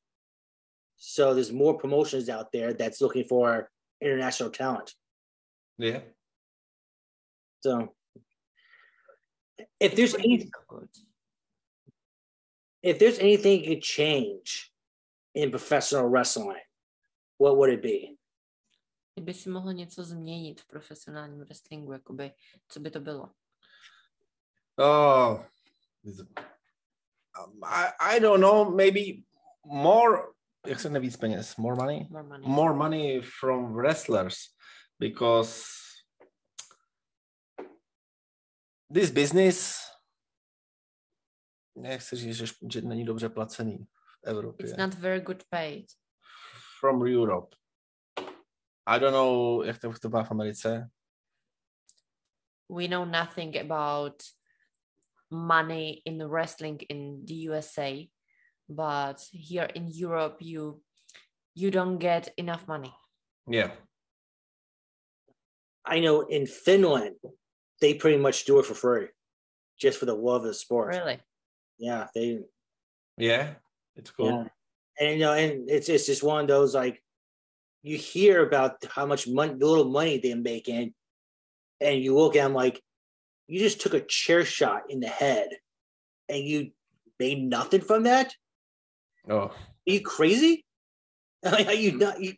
So 0.95 1.33
there's 1.35 1.51
more 1.51 1.77
promotions 1.77 2.27
out 2.29 2.51
there 2.51 2.73
that's 2.73 3.01
looking 3.01 3.25
for 3.25 3.69
international 4.01 4.49
talent. 4.49 4.93
yeah 5.77 5.99
So 7.61 7.93
if 9.79 9.95
there's 9.95 10.15
any 10.15 10.49
if 12.81 12.97
there's 12.97 13.19
anything 13.19 13.63
you 13.63 13.75
could 13.75 13.83
change 13.83 14.71
in 15.37 15.51
professional 15.51 16.09
wrestling, 16.09 16.57
what 17.37 17.57
would 17.57 17.69
it 17.69 17.81
be? 17.81 18.17
Kdyby 19.15 19.33
si 19.33 19.49
mohl 19.49 19.73
něco 19.73 20.03
změnit 20.03 20.61
v 20.61 20.67
profesionálním 20.67 21.39
wrestlingu, 21.39 21.93
jakoby, 21.93 22.31
co 22.67 22.79
by 22.79 22.91
to 22.91 22.99
bylo? 22.99 23.31
Oh, 24.79 25.45
um, 26.05 27.63
I, 27.63 27.87
I 27.99 28.19
don't 28.19 28.41
know. 28.41 28.75
Maybe 28.75 28.99
more. 29.65 30.17
Jak 30.67 30.79
se 30.79 30.89
nevíc 30.89 31.17
peněz? 31.17 31.55
More 31.57 31.75
money. 31.75 32.07
More 32.09 32.23
money. 32.23 32.47
More 32.47 32.73
money 32.73 33.21
from 33.39 33.73
wrestlers 33.73 34.35
because 34.99 35.63
this 38.93 39.11
business. 39.11 39.77
Nechci 41.75 42.15
říct, 42.15 42.35
že, 42.35 42.45
že 42.71 42.81
není 42.81 43.05
dobře 43.05 43.29
placený 43.29 43.87
v 44.25 44.29
Evropě. 44.29 44.65
It's 44.65 44.77
not 44.77 44.93
very 44.93 45.19
good 45.19 45.43
paid. 45.49 45.85
From 46.79 47.07
Europe. 47.07 47.55
I 48.87 48.99
don't 48.99 49.13
know, 49.13 49.63
jak 49.63 49.79
to 49.79 49.89
vypadá 49.89 50.23
v 50.23 50.31
Americe. 50.31 50.89
We 52.69 52.87
know 52.87 53.05
nothing 53.05 53.57
about 53.57 54.23
money 55.31 56.01
in 56.05 56.27
wrestling 56.27 56.81
in 56.89 57.25
the 57.25 57.33
USA, 57.33 58.09
but 58.69 59.17
here 59.31 59.67
in 59.75 59.87
Europe, 59.87 60.37
you 60.41 60.81
you 61.53 61.71
don't 61.71 61.97
get 61.97 62.33
enough 62.37 62.67
money. 62.67 62.93
Yeah. 63.49 63.71
I 65.85 65.99
know 65.99 66.21
in 66.21 66.45
Finland, 66.45 67.15
they 67.81 67.93
pretty 67.95 68.17
much 68.17 68.45
do 68.45 68.59
it 68.59 68.65
for 68.65 68.75
free, 68.75 69.07
just 69.79 69.97
for 69.97 70.05
the 70.05 70.13
love 70.13 70.41
of 70.41 70.47
the 70.47 70.53
sport. 70.53 70.95
Really? 70.95 71.19
Yeah, 71.79 72.07
they. 72.13 72.39
Yeah. 73.17 73.55
It's 73.97 74.11
cool. 74.11 74.29
Yeah. 74.29 74.43
And 74.99 75.19
you 75.19 75.25
know, 75.25 75.33
and 75.33 75.69
it's 75.69 75.89
it's 75.89 76.05
just 76.05 76.23
one 76.23 76.41
of 76.41 76.47
those 76.47 76.73
like, 76.73 77.03
you 77.83 77.97
hear 77.97 78.45
about 78.45 78.83
how 78.89 79.05
much 79.05 79.27
money, 79.27 79.53
the 79.53 79.65
little 79.65 79.91
money 79.91 80.17
they're 80.17 80.35
making, 80.35 80.93
and 81.81 82.01
you 82.01 82.15
look 82.15 82.35
at 82.35 82.43
them 82.43 82.53
like, 82.53 82.81
you 83.47 83.59
just 83.59 83.81
took 83.81 83.93
a 83.93 84.01
chair 84.01 84.45
shot 84.45 84.83
in 84.89 84.99
the 84.99 85.07
head, 85.07 85.49
and 86.29 86.43
you 86.43 86.71
made 87.19 87.41
nothing 87.43 87.81
from 87.81 88.03
that. 88.03 88.33
Oh. 89.29 89.39
Are 89.39 89.53
you 89.85 90.01
crazy? 90.01 90.65
Are 91.45 91.73
you 91.73 91.97
not? 91.97 92.21
You, 92.21 92.33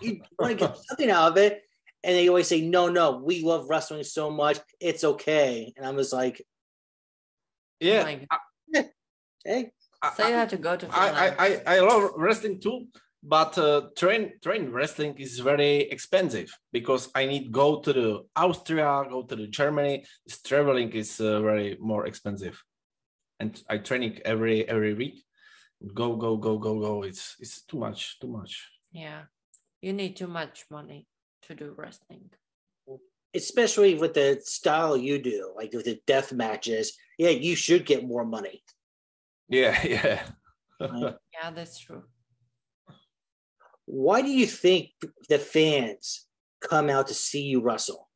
you 0.00 0.22
want 0.38 0.58
to 0.58 0.66
get 0.66 0.76
something 0.88 1.10
out 1.10 1.32
of 1.32 1.36
it, 1.38 1.62
and 2.02 2.16
they 2.16 2.28
always 2.28 2.48
say, 2.48 2.62
"No, 2.62 2.88
no, 2.88 3.18
we 3.18 3.42
love 3.42 3.68
wrestling 3.68 4.04
so 4.04 4.30
much, 4.30 4.58
it's 4.80 5.04
okay." 5.04 5.72
And 5.76 5.86
I'm 5.86 5.96
just 5.96 6.12
like, 6.12 6.42
Yeah. 7.80 8.00
Oh 8.00 8.04
like, 8.04 8.90
"Hey, 9.44 9.72
so 10.16 10.26
you 10.26 10.34
have 10.34 10.48
to 10.48 10.56
go 10.56 10.76
to 10.76 10.86
I, 10.86 11.06
Finland. 11.06 11.36
I, 11.38 11.46
I, 11.46 11.76
I 11.76 11.80
love 11.80 12.12
wrestling 12.16 12.60
too, 12.60 12.86
but 13.22 13.58
uh, 13.58 13.88
train 13.96 14.32
train 14.42 14.70
wrestling 14.70 15.14
is 15.18 15.38
very 15.40 15.82
expensive 15.90 16.50
because 16.72 17.10
I 17.14 17.26
need 17.26 17.52
go 17.52 17.80
to 17.80 17.92
the 17.92 18.20
Austria, 18.36 19.04
go 19.08 19.22
to 19.22 19.36
the 19.36 19.46
Germany. 19.46 20.04
This 20.26 20.40
traveling 20.42 20.90
is 20.92 21.20
uh, 21.20 21.40
very 21.40 21.76
more 21.80 22.06
expensive, 22.06 22.62
and 23.38 23.60
I 23.68 23.78
training 23.78 24.20
every 24.24 24.68
every 24.68 24.94
week. 24.94 25.24
Go 25.94 26.16
go 26.16 26.36
go 26.36 26.58
go 26.58 26.80
go. 26.80 27.02
It's 27.02 27.36
it's 27.40 27.62
too 27.64 27.78
much 27.78 28.18
too 28.20 28.28
much. 28.28 28.68
yeah. 28.92 29.22
You 29.82 29.94
need 29.94 30.14
too 30.16 30.26
much 30.26 30.66
money 30.70 31.06
to 31.46 31.54
do 31.54 31.72
wrestling. 31.74 32.30
especially 33.32 33.94
with 33.94 34.12
the 34.12 34.40
style 34.44 34.96
you 34.96 35.16
do, 35.22 35.52
like 35.56 35.72
with 35.72 35.86
the 35.86 35.98
death 36.06 36.32
matches. 36.32 36.98
Yeah, 37.16 37.30
you 37.30 37.54
should 37.56 37.86
get 37.86 38.04
more 38.04 38.24
money." 38.24 38.62
Yeah 39.50 39.84
yeah. 39.84 40.22
Yeah, 41.34 41.50
that's 41.54 41.78
true. 41.78 42.04
Why 43.84 44.22
do 44.22 44.28
you 44.30 44.46
think 44.46 44.90
the 45.28 45.38
fans 45.38 46.26
come 46.60 46.88
out 46.90 47.08
to 47.08 47.14
see 47.14 47.42
you 47.42 47.60
wrestle? 47.60 48.08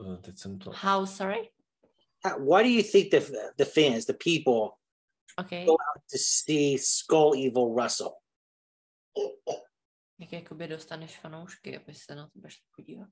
Uh, 0.00 0.16
that's 0.22 0.42
simple. 0.42 0.72
How 0.72 1.04
sorry? 1.06 1.50
How- 2.24 2.38
Why 2.38 2.62
do 2.62 2.68
you 2.68 2.82
think 2.82 3.10
the 3.10 3.52
the 3.58 3.64
fans, 3.64 4.06
the 4.06 4.14
people, 4.14 4.78
Okay. 5.38 5.64
Go 5.66 5.72
out 5.72 6.02
to 6.10 6.18
see 6.18 6.78
Skull 6.78 7.34
Evil 7.36 7.74
wrestle? 7.74 8.12
Jak 10.18 10.32
jakoby 10.32 10.68
dostaneš 10.68 11.18
fanoušky, 11.20 11.76
aby 11.76 11.94
se 11.94 12.14
na 12.14 12.28
tebe 12.28 12.50
šli 12.50 12.62
podívat. 12.76 13.08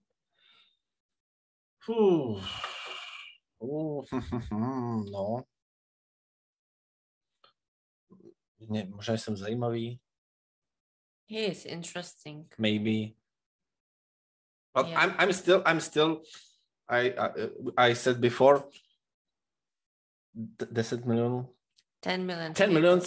Fuh. 1.85 2.45
Uh, 3.63 4.05
no. 5.11 5.43
Ne, 8.69 8.85
možná 8.85 9.15
jsem 9.15 9.37
zajímavý. 9.37 10.01
He 11.31 11.39
is 11.41 11.65
interesting. 11.67 12.55
maybe 12.59 13.15
but 14.75 14.87
Yeah. 14.89 15.05
i'm 15.05 15.15
i'm 15.21 15.33
still 15.33 15.63
i'm 15.67 15.81
still 15.81 16.23
i 16.89 17.11
i, 17.11 17.91
I 17.91 17.95
said 17.95 18.19
before 18.21 18.63
d- 20.35 20.67
10 20.71 21.05
million 21.07 21.49
10 22.05 22.27
million. 22.27 22.53
10 22.53 22.71
people. 22.71 23.01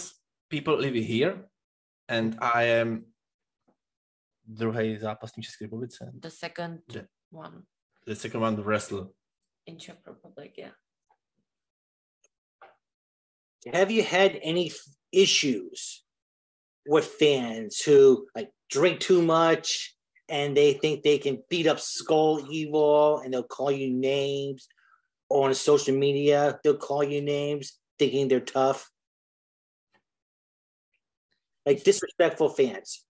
people 0.48 0.76
live 0.76 0.94
here 1.06 1.48
and 2.08 2.36
i 2.42 2.64
am 2.80 3.12
druhý 4.44 4.98
zápasník 4.98 5.44
České 5.46 5.64
republice. 5.64 6.10
The 6.20 6.30
second 6.30 6.82
Yeah. 6.94 7.06
one 7.32 7.62
The 8.06 8.14
second 8.16 8.42
one, 8.42 8.56
the 8.56 8.62
wrestler. 8.62 9.06
in 9.66 9.78
Czech 9.78 10.06
Republic, 10.06 10.58
yeah. 10.58 10.74
Have 13.66 13.90
you 13.90 14.02
had 14.02 14.38
any 14.42 14.68
f- 14.70 14.76
issues 15.12 16.04
with 16.86 17.04
fans 17.04 17.80
who 17.80 18.26
like 18.34 18.50
drink 18.70 19.00
too 19.00 19.22
much 19.22 19.94
and 20.28 20.56
they 20.56 20.72
think 20.74 21.02
they 21.02 21.18
can 21.18 21.42
beat 21.50 21.66
up 21.66 21.78
Skull 21.78 22.46
Evil 22.50 23.18
and 23.18 23.32
they'll 23.34 23.42
call 23.42 23.70
you 23.70 23.90
names 23.92 24.66
or 25.28 25.48
on 25.48 25.54
social 25.54 25.94
media 25.94 26.58
they'll 26.64 26.76
call 26.78 27.04
you 27.04 27.20
names 27.20 27.78
thinking 27.98 28.28
they're 28.28 28.40
tough? 28.40 28.88
Like 31.66 31.84
disrespectful 31.84 32.48
fans. 32.48 33.04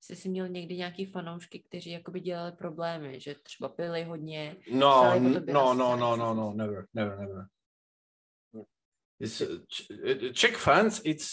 Jsi 0.00 0.16
si 0.16 0.28
měl 0.28 0.48
někdy 0.48 0.76
nějaký 0.76 1.06
fanoušky, 1.06 1.60
kteří 1.60 1.90
jakoby 1.90 2.20
dělali 2.20 2.52
problémy, 2.52 3.20
že 3.20 3.34
třeba 3.34 3.68
pili 3.68 4.02
hodně. 4.04 4.56
No, 4.70 4.92
Sorry, 5.02 5.16
n- 5.18 5.24
but 5.24 5.34
to 5.34 5.40
be 5.40 5.52
no, 5.52 5.74
no, 5.74 5.96
no, 5.96 6.16
no, 6.16 6.34
no, 6.34 6.52
never, 6.52 6.86
never, 6.94 7.18
never. 7.18 7.46
It's, 9.20 9.40
uh, 9.40 9.58
Ch- 9.68 9.90
uh, 9.90 10.32
Czech 10.32 10.56
fans, 10.56 11.00
it's, 11.04 11.30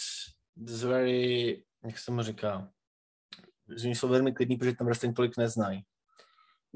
it's 0.61 0.81
very, 0.83 1.63
jak 1.85 1.99
se 1.99 2.11
mu 2.11 2.21
říká, 2.23 2.71
že 3.77 3.87
oni 3.87 3.95
jsou 3.95 4.07
velmi 4.07 4.33
klidní, 4.33 4.57
protože 4.57 4.75
tam 4.75 4.87
wrestling 4.87 5.15
tolik 5.15 5.37
neznají. 5.37 5.85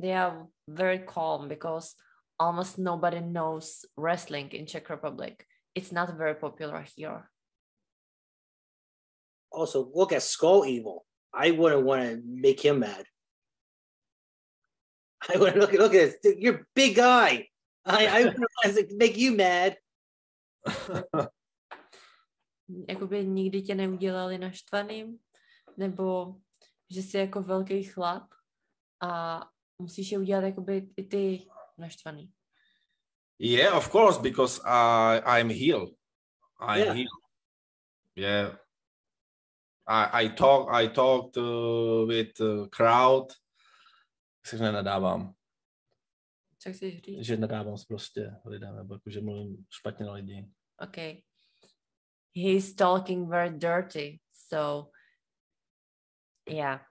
They 0.02 0.18
are 0.18 0.46
very 0.68 1.00
calm 1.00 1.48
because 1.48 1.96
almost 2.38 2.78
nobody 2.78 3.22
knows 3.22 3.86
wrestling 3.98 4.54
in 4.54 4.66
Czech 4.66 4.90
Republic. 4.90 5.44
It's 5.76 5.92
not 5.92 6.10
very 6.10 6.36
popular 6.36 6.86
here. 6.98 7.24
Also, 9.52 9.92
look 9.96 10.14
at 10.14 10.24
Skull 10.24 10.66
Evil. 10.66 11.06
I 11.34 11.52
wouldn't 11.52 11.86
want 11.86 12.04
to 12.04 12.22
make 12.26 12.62
him 12.62 12.80
mad. 12.80 13.06
I 15.28 15.38
wouldn't 15.38 15.58
look 15.58 15.74
at 15.74 15.80
look 15.80 15.94
at 15.94 16.22
this. 16.22 16.36
You're 16.38 16.62
a 16.62 16.66
big 16.76 16.96
guy. 16.96 17.48
I 17.86 18.08
I 18.08 18.24
wouldn't 18.24 18.40
want 18.64 18.76
to 18.78 18.96
make 18.98 19.18
you 19.18 19.36
mad. 19.36 19.78
Jakoby 22.90 23.26
nikdy 23.26 23.62
tě 23.62 23.76
neudělali 23.76 24.38
naštvaným, 24.38 25.20
nebo 25.78 26.36
že 26.92 27.02
jsi 27.02 27.18
jako 27.18 27.42
velký 27.42 27.84
chlap 27.84 28.24
a 29.02 29.42
musíš 29.82 30.12
je 30.12 30.20
udělat 30.20 30.44
jakoby 30.44 30.90
i 30.98 31.04
ty 31.04 31.48
naštvaný. 31.78 32.32
yeah, 33.40 33.78
of 33.78 33.92
course, 33.92 34.22
because 34.22 34.62
I, 34.66 35.22
I'm 35.40 35.50
heel. 35.50 35.88
I'm 36.62 36.78
Yeah. 36.80 36.96
heel. 36.96 37.08
Yeah. 38.16 38.58
I, 39.88 40.24
I 40.26 40.30
talk, 40.30 40.70
I 40.72 40.88
talked 40.88 41.38
uh, 41.38 42.06
with 42.08 42.34
the 42.38 42.68
crowd. 42.70 43.34
Si 44.46 44.58
nenadávám. 44.58 45.34
Co 46.60 46.74
chceš 46.74 47.02
říct? 47.02 47.26
Že 47.26 47.38
nadávám 47.38 47.76
prostě 47.88 48.32
lidem, 48.46 48.76
nebo 48.76 48.94
jako, 48.94 49.10
že 49.10 49.22
mluvím 49.22 49.66
špatně 49.70 50.06
na 50.06 50.14
lidi. 50.14 50.50
Okay. 50.84 51.22
He's 52.36 52.76
talking 52.76 53.30
very 53.30 53.50
dirty. 53.50 54.20
So 54.34 54.92
yeah. 56.50 56.82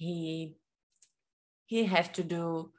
He 0.00 0.54
he 1.70 1.84
have 1.86 2.08
to 2.08 2.22
do 2.22 2.70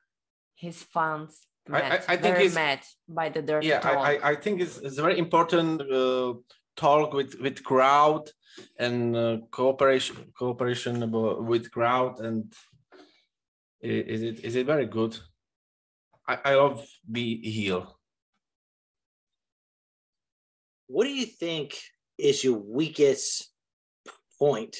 his 0.62 0.84
fans 0.84 1.39
I- 1.67 1.71
mad, 1.71 1.84
I- 1.91 1.97
I 2.13 2.17
think 2.17 2.21
very 2.21 2.43
he's- 2.47 2.53
mad 2.55 2.79
by 3.08 3.29
the 3.29 3.41
dirty 3.41 3.67
yeah 3.67 3.81
talk. 3.81 3.97
I, 4.08 4.17
I, 4.17 4.31
I 4.31 4.36
think 4.36 4.62
it's, 4.62 4.77
it's 4.77 4.97
very 4.97 5.17
important 5.17 5.81
uh, 5.81 6.34
talk 6.75 7.13
with 7.13 7.36
with 7.41 7.63
crowd 7.63 8.29
and 8.79 9.15
uh, 9.15 9.38
cooperation 9.49 10.31
cooperation 10.34 11.01
abo- 11.03 11.41
with 11.49 11.71
crowd 11.71 12.19
and 12.19 12.53
is 13.81 14.21
it 14.21 14.39
is 14.45 14.55
it 14.55 14.65
very 14.67 14.86
good 14.86 15.17
i, 16.28 16.38
I 16.52 16.56
love 16.56 16.86
be 17.12 17.42
heel 17.52 18.00
What 20.88 21.06
do 21.06 21.10
you 21.14 21.26
think 21.26 21.74
is 22.18 22.44
your 22.44 22.60
weakest 22.60 23.52
point 24.38 24.76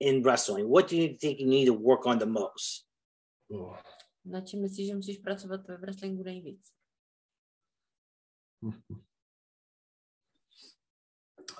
in 0.00 0.22
wrestling? 0.24 0.68
What 0.68 0.88
do 0.88 0.96
you 0.96 1.16
think 1.20 1.38
you 1.38 1.46
need 1.46 1.66
to 1.66 1.72
work 1.72 2.04
on 2.06 2.18
the 2.18 2.26
most? 2.26 2.84
Oh. 3.52 3.76
Na 4.24 4.40
čem 4.40 4.60
myslíš, 4.60 4.86
že 4.88 4.94
musíš 4.94 5.18
pracovat 5.18 5.66
ve 5.68 5.76
wrestlingu 5.76 6.22
nejvíc? 6.22 6.60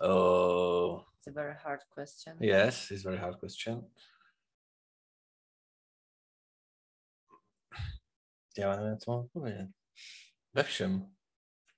Uh, 0.02 1.00
It's 1.20 1.26
a 1.28 1.32
very 1.32 1.54
hard 1.54 1.80
question. 1.94 2.36
yes 2.40 2.90
it's 2.90 3.04
a 3.04 3.10
very 3.10 3.18
hard 3.20 3.38
question 3.38 3.84
já 8.58 8.76
nevím, 8.76 8.98
co 8.98 9.10
mám 9.10 9.20
odpovědět. 9.20 9.68
Ve 10.54 10.62
všem. 10.62 11.14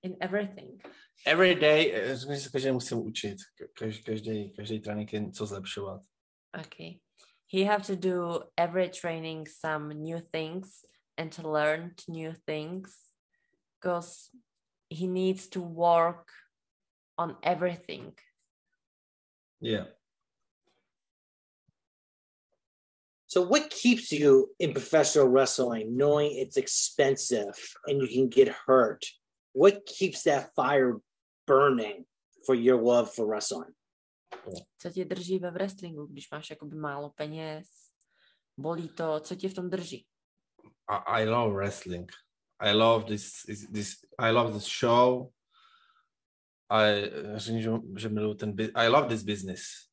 In 0.02 0.16
everything. 0.20 0.88
Every 1.26 1.54
day, 1.54 1.92
že 2.08 2.36
se 2.36 2.50
každý 2.50 2.70
musím 2.70 2.98
učit. 2.98 3.36
Každý, 3.78 4.52
každý, 4.56 4.80
trénink 4.80 5.12
je 5.12 5.20
něco 5.20 5.46
zlepšovat. 5.46 6.00
Okay. 6.66 7.00
He 7.54 7.64
have 7.64 7.84
to 7.86 7.96
do 7.96 8.44
every 8.56 8.88
training 8.88 9.48
some 9.48 9.94
new 9.94 10.20
things 10.32 10.84
and 11.18 11.36
to 11.36 11.52
learn 11.52 11.94
new 12.08 12.34
things 12.46 13.12
because 13.80 14.30
he 14.90 15.06
needs 15.06 15.48
to 15.48 15.60
work 15.60 16.28
on 17.18 17.36
everything. 17.42 18.12
Yeah. 19.60 19.86
So, 23.32 23.40
what 23.40 23.70
keeps 23.70 24.12
you 24.12 24.50
in 24.58 24.74
professional 24.74 25.26
wrestling, 25.26 25.96
knowing 25.96 26.36
it's 26.36 26.58
expensive 26.58 27.56
and 27.86 28.02
you 28.02 28.06
can 28.06 28.28
get 28.28 28.54
hurt? 28.66 29.06
What 29.54 29.86
keeps 29.86 30.24
that 30.24 30.50
fire 30.54 31.00
burning 31.46 32.04
for 32.44 32.54
your 32.54 32.76
love 32.76 33.10
for 33.14 33.26
wrestling? 33.26 33.72
Co 34.78 34.90
tě 34.90 35.04
drží 35.04 35.38
ve 35.38 35.50
wrestlingu, 35.50 36.06
když 36.06 36.30
máš 36.30 36.50
jakoby 36.50 36.76
málo 36.76 37.10
peněz, 37.10 37.68
bolí 38.56 38.88
to, 38.88 39.20
co 39.20 39.34
tě 39.34 39.48
v 39.48 39.54
tom 39.54 39.70
drží? 39.70 40.06
I, 40.88 41.22
I 41.22 41.28
love 41.28 41.54
wrestling. 41.54 42.12
I 42.60 42.72
love 42.72 43.04
this, 43.04 43.44
is- 43.48 43.68
this. 43.72 43.96
I 44.18 44.30
love 44.30 44.52
this 44.52 44.66
show. 44.66 45.32
I 46.70 47.10
že, 47.36 47.70
že 47.96 48.08
ten. 48.36 48.56
I 48.74 48.88
love 48.88 49.08
this 49.08 49.22
business. 49.22 49.91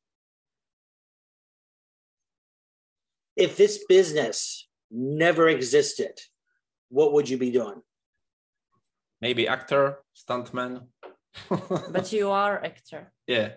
If 3.39 3.56
this 3.56 3.86
business 3.88 4.67
never 4.91 5.47
existed, 5.47 6.19
what 6.89 7.13
would 7.13 7.30
you 7.30 7.38
be 7.38 7.52
doing? 7.52 7.82
Maybe 9.21 9.47
actor, 9.47 10.04
stuntman. 10.13 10.88
But 11.95 12.12
you 12.12 12.32
are 12.32 12.60
actor. 12.63 13.13
yeah, 13.28 13.49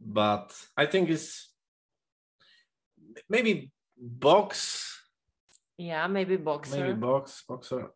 but 0.00 0.52
I 0.76 0.84
think 0.86 1.08
it's 1.08 1.54
maybe 3.30 3.70
box. 3.96 5.00
Yeah, 5.78 6.06
maybe 6.08 6.36
boxer, 6.36 6.80
Maybe 6.80 6.92
box 6.92 7.44
boxer. 7.48 7.92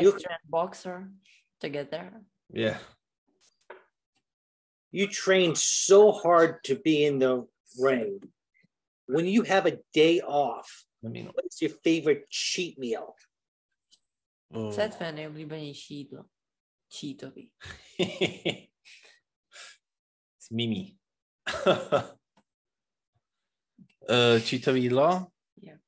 You- 0.00 0.12
actor 0.14 0.28
and 0.30 0.50
boxer 0.50 1.08
together. 1.60 2.10
Yeah. 2.50 2.78
You 4.94 5.08
trained 5.08 5.58
so 5.58 6.12
hard 6.12 6.62
to 6.64 6.76
be 6.76 7.04
in 7.04 7.18
the 7.18 7.44
ring. 7.80 8.20
When 9.06 9.26
you 9.26 9.42
have 9.42 9.66
a 9.66 9.78
day 9.92 10.20
off, 10.20 10.84
I 11.04 11.08
mean, 11.08 11.30
what's 11.34 11.60
your 11.60 11.72
favorite 11.82 12.30
cheat 12.30 12.78
meal? 12.78 13.16
oh. 14.54 14.72
Co 14.72 14.80
je 14.80 14.88
tvé 14.88 15.12
nejoblíbenější 15.12 15.94
jídlo? 15.94 16.24
Cheatový. 16.98 17.50
S 20.38 20.50
Mimi. 20.50 20.96
uh, 24.10 24.40
čítový 24.44 24.82
jídlo? 24.82 25.26
Yeah. 25.56 25.78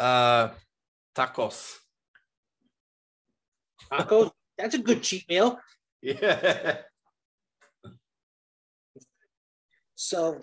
Uh, 0.00 0.56
tacos. 1.12 1.78
Tacos? 3.90 4.30
That's 4.58 4.74
a 4.74 4.78
good 4.78 5.06
cheat 5.06 5.22
meal. 5.28 5.56
Yeah. 6.04 6.82
So, 10.02 10.40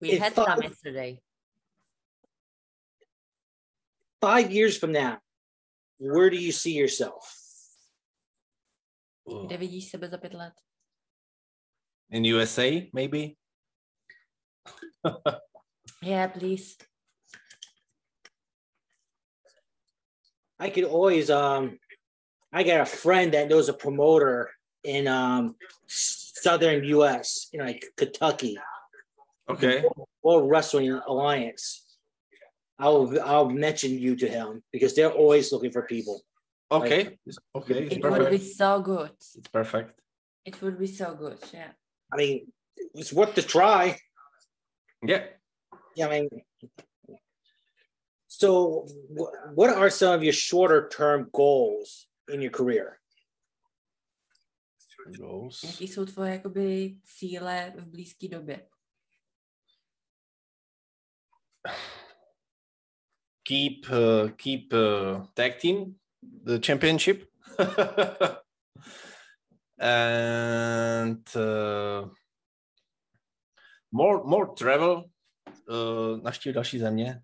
We 0.00 0.16
had 0.18 0.32
I- 0.32 0.44
some 0.44 0.62
yesterday. 0.62 1.20
five 4.20 4.50
years 4.50 4.78
from 4.78 4.92
now, 4.92 5.20
where 5.98 6.30
do 6.30 6.36
you 6.36 6.52
see 6.52 6.72
yourself? 6.72 7.22
Kde 9.46 9.56
vidíš 9.56 9.90
sebe 9.90 10.08
za 10.08 10.18
pět 10.18 10.34
let? 10.34 10.52
In 12.10 12.24
USA, 12.24 12.90
maybe? 12.92 13.36
Yeah, 16.02 16.32
please. 16.32 16.76
I 20.58 20.70
could 20.70 20.84
always 20.84 21.30
um 21.30 21.78
I 22.52 22.62
got 22.64 22.80
a 22.80 22.84
friend 22.86 23.32
that 23.34 23.48
knows 23.48 23.68
a 23.68 23.72
promoter 23.72 24.50
in 24.82 25.08
um 25.08 25.56
southern 26.42 26.84
US, 26.84 27.48
you 27.52 27.58
know, 27.58 27.64
like 27.66 27.84
Kentucky, 27.96 28.58
Okay. 29.48 29.84
World 30.22 30.50
Wrestling 30.50 30.90
Alliance. 31.06 31.64
I'll 32.78 33.08
I'll 33.24 33.48
mention 33.48 33.92
you 33.98 34.16
to 34.16 34.28
him 34.28 34.62
because 34.72 34.94
they're 34.94 35.12
always 35.22 35.52
looking 35.52 35.70
for 35.70 35.82
people. 35.82 36.20
Okay. 36.70 37.00
It's- 37.28 37.38
Okay. 37.54 37.84
It's 37.84 37.96
It 37.96 38.02
would 38.02 38.30
be 38.30 38.38
so 38.38 38.80
good. 38.82 39.10
It's 39.38 39.48
perfect. 39.52 39.98
It 40.44 40.60
would 40.62 40.78
be 40.78 40.86
so 40.88 41.14
good. 41.14 41.38
Yeah. 41.54 41.70
I 42.12 42.16
mean, 42.16 42.52
it's 42.94 43.12
worth 43.12 43.34
the 43.34 43.42
try. 43.42 43.98
Yeah. 45.02 45.24
Yeah, 45.94 46.08
I 46.08 46.10
mean, 46.10 46.28
so 48.26 48.86
what 49.54 49.70
are 49.70 49.88
some 49.90 50.12
of 50.14 50.22
your 50.22 50.32
shorter 50.34 50.88
term 50.88 51.30
goals 51.32 52.06
in 52.28 52.42
your 52.42 52.50
career? 52.50 52.98
Goals. 55.10 55.62
Jaký 55.62 55.88
jsou 55.88 56.04
tvoje 56.04 56.32
jakoby 56.32 56.96
cíle 57.04 57.72
v 57.76 57.86
blízké 57.86 58.28
době? 58.28 58.68
Keep 63.42 63.90
uh, 63.90 64.30
keep 64.30 64.72
uh, 64.72 65.26
tag 65.34 65.60
team 65.62 65.98
the 66.44 66.58
championship. 66.66 67.30
and 69.78 71.36
uh, 71.36 72.10
more 73.90 74.24
more 74.24 74.46
travel. 74.58 75.04
Uh, 75.68 76.22
navštívit 76.22 76.54
další 76.54 76.78
země. 76.78 77.22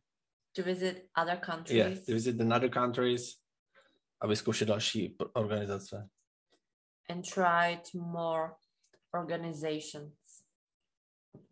To 0.52 0.62
visit 0.62 1.08
other 1.22 1.38
countries? 1.46 1.78
Yeah, 1.78 1.98
to 2.06 2.12
visit 2.12 2.40
another 2.40 2.70
countries 2.70 3.22
a 4.20 4.26
vyzkoušet 4.26 4.68
další 4.68 5.16
organizace. 5.32 6.08
And 7.12 7.24
try 7.24 7.78
to 7.92 8.00
more 8.00 8.56
organizations. 9.14 10.16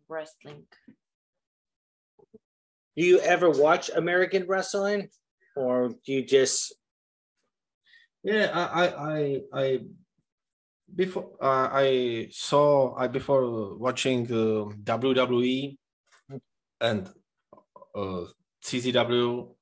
Wrestling. 0.09 0.65
Do 2.97 3.05
you 3.05 3.19
ever 3.19 3.49
watch 3.49 3.89
American 3.95 4.43
wrestling? 4.47 5.09
Or 5.55 5.93
do 6.03 6.09
you 6.13 6.23
just 6.25 6.73
Yeah, 8.23 8.49
I 8.53 8.63
I 8.83 8.85
I, 9.13 9.41
I 9.53 9.65
before 10.85 11.29
uh, 11.41 11.69
I 11.73 12.27
saw 12.29 12.93
I 12.97 13.07
before 13.07 13.77
watching 13.77 14.29
uh, 14.29 14.69
WWE 14.83 15.77
and 16.81 17.09
uh, 17.95 18.25
CZW 18.61 19.55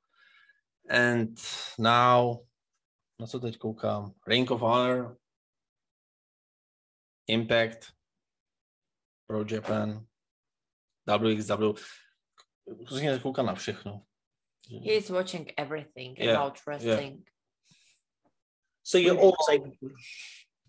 and 0.89 1.39
now 1.77 2.43
na 3.19 3.27
co 3.27 3.39
teď 3.39 3.57
koukám 3.57 4.11
Ring 4.27 4.51
of 4.51 4.63
Honor 4.63 5.18
Impact 7.29 7.91
Pro 9.27 9.45
Japan 9.51 10.05
WXW 11.07 11.73
Prostě 12.87 13.19
koukám 13.21 13.45
na 13.45 13.53
všechno. 13.53 14.05
He 14.85 14.93
is 14.93 15.09
watching 15.09 15.53
everything 15.57 16.19
Yeah, 16.19 16.41
about 16.41 16.59
wrestling. 16.65 17.29
so 18.83 18.97
you're 18.97 19.19
always 19.21 19.47
like 19.51 19.77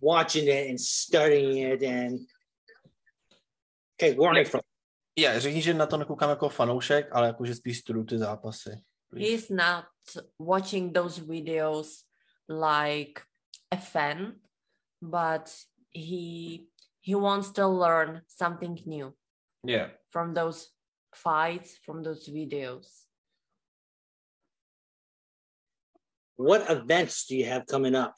watching 0.01 0.49
it 0.49 0.71
and 0.71 0.81
studying 0.81 1.73
it 1.73 1.83
and 1.83 2.21
okay, 3.97 4.17
learning 4.19 4.49
from 4.49 4.61
Já 5.19 5.41
řekni, 5.41 5.63
že 5.63 5.75
na 5.75 5.87
to 5.87 5.97
nekoukám 5.97 6.31
jako 6.31 6.49
fanoušek, 6.49 7.09
ale 7.13 7.27
jako, 7.27 7.45
že 7.45 7.55
spíš 7.55 7.79
studuju 7.79 8.07
ty 8.07 8.19
zápasy. 8.19 8.71
He 9.17 9.27
is 9.27 9.49
not 9.49 9.85
watching 10.39 10.95
those 10.95 11.21
videos 11.21 12.05
like 12.49 13.23
a 13.71 13.77
fan, 13.77 14.41
but 15.01 15.51
he 15.93 16.67
he 17.01 17.15
wants 17.15 17.51
to 17.51 17.67
learn 17.67 18.23
something 18.29 18.79
new 18.87 19.15
Yeah. 19.65 19.91
from 20.11 20.35
those 20.35 20.71
fights, 21.15 21.79
from 21.85 22.03
those 22.03 22.29
videos. 22.29 23.07
what 26.37 26.65
events 26.71 27.27
do 27.27 27.37
you 27.37 27.45
have 27.45 27.67
coming 27.67 27.95
up? 27.95 28.17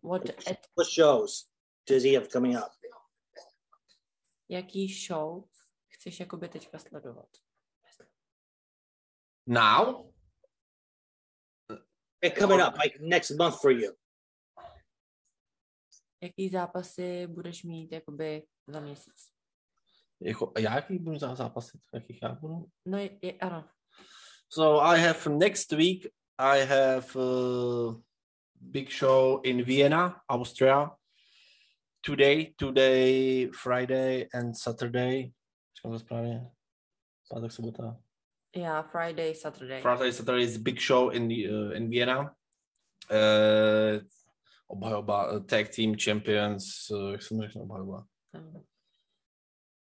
What 0.00 0.26
at 0.46 0.66
What 0.74 0.86
shows 0.86 1.46
does 1.86 2.02
he 2.02 2.14
have 2.14 2.28
coming 2.28 2.56
up? 2.56 2.72
jaký 4.50 4.88
show 4.88 5.48
chceš 5.90 6.20
jakoby 6.20 6.48
teďka 6.48 6.78
sledovat? 6.78 7.26
Now? 9.46 10.10
Hey, 12.22 12.30
coming 12.30 12.60
up 12.60 12.74
like 12.78 12.98
next 13.00 13.30
month 13.38 13.60
for 13.62 13.70
you. 13.70 13.94
Jaký 16.26 16.48
zápasy 16.48 17.26
budeš 17.26 17.62
mít 17.62 17.92
jakoby 17.92 18.42
za 18.66 18.80
měsíc? 18.80 19.14
Jako, 20.20 20.52
a 20.54 20.60
jaký 20.60 20.98
budu 20.98 21.18
za 21.18 21.34
zápasit? 21.34 21.80
Jakých 21.94 22.22
já 22.22 22.32
budu? 22.34 22.66
No 22.86 22.98
je, 22.98 23.10
je, 23.22 23.32
ano. 23.32 23.68
So 24.48 24.86
I 24.86 25.00
have 25.00 25.28
next 25.28 25.72
week, 25.72 26.06
I 26.38 26.64
have 26.64 27.06
a 27.16 27.94
big 28.54 28.90
show 28.90 29.40
in 29.46 29.62
Vienna, 29.62 30.20
Austria. 30.28 30.90
Today, 32.00 32.54
today, 32.56 33.50
Friday 33.62 34.28
and 34.34 34.54
Saturday. 34.54 35.32
Říkám 35.76 35.92
to 35.92 35.98
správně? 35.98 36.50
Pátek, 37.30 37.52
sobota. 37.52 37.96
Yeah, 38.56 38.90
Friday, 38.90 39.34
Saturday. 39.34 39.82
Friday, 39.82 40.12
Saturday 40.12 40.44
is 40.44 40.56
a 40.56 40.60
big 40.60 40.80
show 40.80 41.14
in 41.14 41.28
the, 41.28 41.50
uh, 41.50 41.76
in 41.76 41.90
Vienna. 41.90 42.36
Uh, 43.10 44.00
obhajoba 44.68 45.32
uh, 45.32 45.40
tag 45.40 45.70
team 45.70 45.96
champions, 45.96 46.90
uh, 46.90 47.12
jak 47.12 47.22
jsem 47.22 47.42
řekl, 47.42 47.60
obhajoba. 47.60 48.06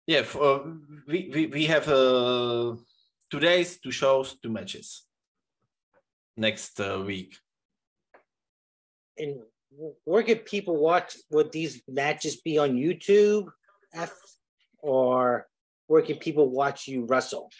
Yeah, 0.08 0.21
f- 0.25 0.36
uh, 0.36 0.60
we, 1.08 1.29
we, 1.34 1.47
we 1.47 1.65
have 1.65 1.88
uh, 1.88 2.75
two 3.29 3.39
days, 3.39 3.79
two 3.79 3.91
shows, 3.91 4.39
two 4.39 4.51
matches 4.51 5.08
next 6.38 6.79
uh, 6.79 6.99
week. 7.05 7.38
And 9.17 9.41
where 10.05 10.23
can 10.23 10.39
people 10.39 10.77
watch? 10.77 11.17
Would 11.29 11.51
these 11.51 11.84
matches 11.88 12.41
be 12.41 12.58
on 12.58 12.75
YouTube, 12.75 13.51
F, 13.93 14.13
or 14.82 15.47
where 15.88 16.01
can 16.01 16.17
people 16.17 16.49
watch 16.49 16.88
you 16.88 17.05
wrestle? 17.05 17.51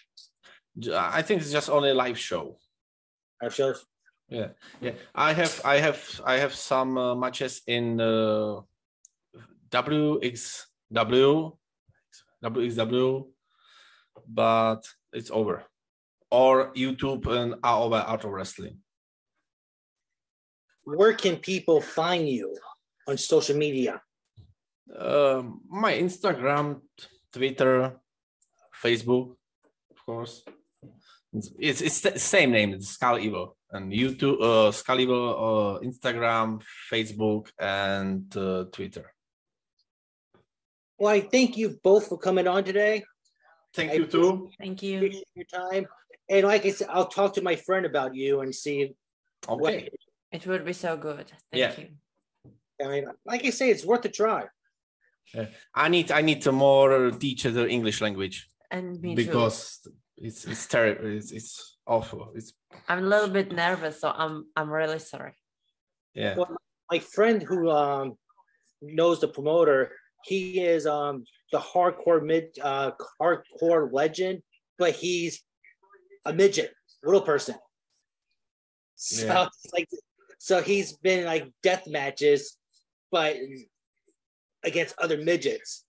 I 0.92 1.22
think 1.22 1.42
it's 1.42 1.52
just 1.52 1.70
only 1.70 1.90
a 1.90 1.94
live 1.94 2.18
show. 2.18 2.58
Our 3.42 3.50
shows. 3.50 3.86
Yeah, 4.30 4.50
yeah. 4.80 4.92
I 5.16 5.34
have, 5.34 5.62
I 5.66 5.78
have, 5.78 6.22
I 6.24 6.36
have 6.38 6.54
some 6.54 6.98
uh, 6.98 7.16
matches 7.16 7.62
in 7.66 8.00
uh, 8.00 8.62
WXW, 9.72 11.58
WXW, 12.44 13.28
but 14.28 14.82
it's 15.14 15.32
over. 15.32 15.64
Or 16.30 16.72
YouTube 16.74 17.26
and 17.26 17.54
AOV 17.56 18.08
Art 18.08 18.24
of 18.24 18.30
Wrestling. 18.30 18.78
Where 20.84 21.14
can 21.14 21.38
people 21.38 21.82
find 21.82 22.30
you 22.30 22.56
on 23.08 23.18
social 23.18 23.58
media? 23.58 24.00
Um, 24.96 25.62
my 25.68 25.94
Instagram, 25.94 26.82
Twitter, 27.34 28.00
Facebook, 28.84 29.36
of 29.92 30.06
course. 30.06 30.44
It's 31.34 31.52
it's, 31.60 31.82
it's 31.82 32.02
the 32.02 32.20
same 32.20 32.52
name. 32.52 32.74
It's 32.74 32.90
Skull 32.90 33.20
Evil 33.20 33.56
and 33.72 33.92
YouTube, 33.92 34.42
uh, 34.42 34.72
Skull 34.72 35.00
Evil, 35.00 35.80
uh, 35.80 35.86
Instagram, 35.86 36.62
Facebook, 36.92 37.50
and 37.60 38.36
uh, 38.36 38.66
Twitter. 38.72 39.14
Well, 40.98 41.14
I 41.14 41.22
thank 41.22 41.58
you 41.58 41.80
both 41.84 42.08
for 42.08 42.18
coming 42.18 42.48
on 42.48 42.64
today. 42.64 43.04
Thank 43.74 43.92
I 43.92 43.96
you 43.96 44.06
too. 44.08 44.50
thank 44.60 44.82
you. 44.84 44.98
Appreciate 44.98 45.28
your 45.36 45.46
time. 45.46 45.86
And 46.30 46.46
like 46.46 46.66
I 46.66 46.72
said, 46.72 46.88
I'll 46.92 47.08
talk 47.08 47.34
to 47.36 47.42
my 47.42 47.56
friend 47.56 47.86
about 47.86 48.16
you 48.16 48.42
and 48.42 48.54
see 48.54 48.96
what. 49.48 49.74
Okay. 49.74 49.90
It 50.32 50.46
would 50.46 50.66
be 50.66 50.74
so 50.74 50.96
good. 50.98 51.32
Thank 51.52 51.60
Yeah. 51.62 51.74
you. 51.80 51.88
I 52.86 52.88
mean, 52.90 53.06
like 53.26 53.46
I 53.46 53.50
say, 53.50 53.70
it's 53.72 53.86
worth 53.86 54.06
a 54.06 54.10
try. 54.10 54.46
I 55.76 55.90
need 55.90 56.12
I 56.12 56.22
need 56.22 56.42
to 56.44 56.52
more 56.52 57.12
teach 57.12 57.44
the 57.44 57.68
English 57.68 58.02
language 58.02 58.48
And 58.72 59.00
me 59.02 59.16
too. 59.16 59.26
because 59.26 59.80
it's 60.18 60.46
it's 60.46 60.66
terrible. 60.68 61.06
It's, 61.18 61.32
it's 61.32 61.78
awful. 61.90 62.32
It's 62.36 62.54
I'm 62.88 63.04
a 63.04 63.08
little 63.08 63.30
bit 63.30 63.52
nervous, 63.52 64.00
so 64.00 64.14
I'm 64.16 64.46
I'm 64.56 64.70
really 64.70 65.00
sorry. 65.00 65.34
yeah. 66.14 66.36
Well, 66.36 66.56
my 66.92 67.00
friend 67.00 67.42
who 67.42 67.70
um 67.70 68.16
knows 68.82 69.20
the 69.20 69.28
promoter, 69.28 69.92
he 70.24 70.62
is 70.62 70.86
um 70.86 71.26
the 71.52 71.60
hardcore 71.60 72.24
mid 72.24 72.46
uh 72.62 72.92
hardcore 73.22 73.92
legend, 73.92 74.42
but 74.78 74.94
he's 74.94 75.44
a 76.26 76.34
midget, 76.34 76.74
little 77.04 77.22
person. 77.22 77.56
So 78.96 79.26
Yeah. 79.28 79.48
like 79.74 79.90
so 80.38 80.62
he's 80.62 80.94
been 80.94 81.26
like 81.26 81.52
death 81.64 81.86
matches, 81.88 82.58
but 83.12 83.36
against 84.64 84.96
other 84.98 85.18
midgets. 85.18 85.84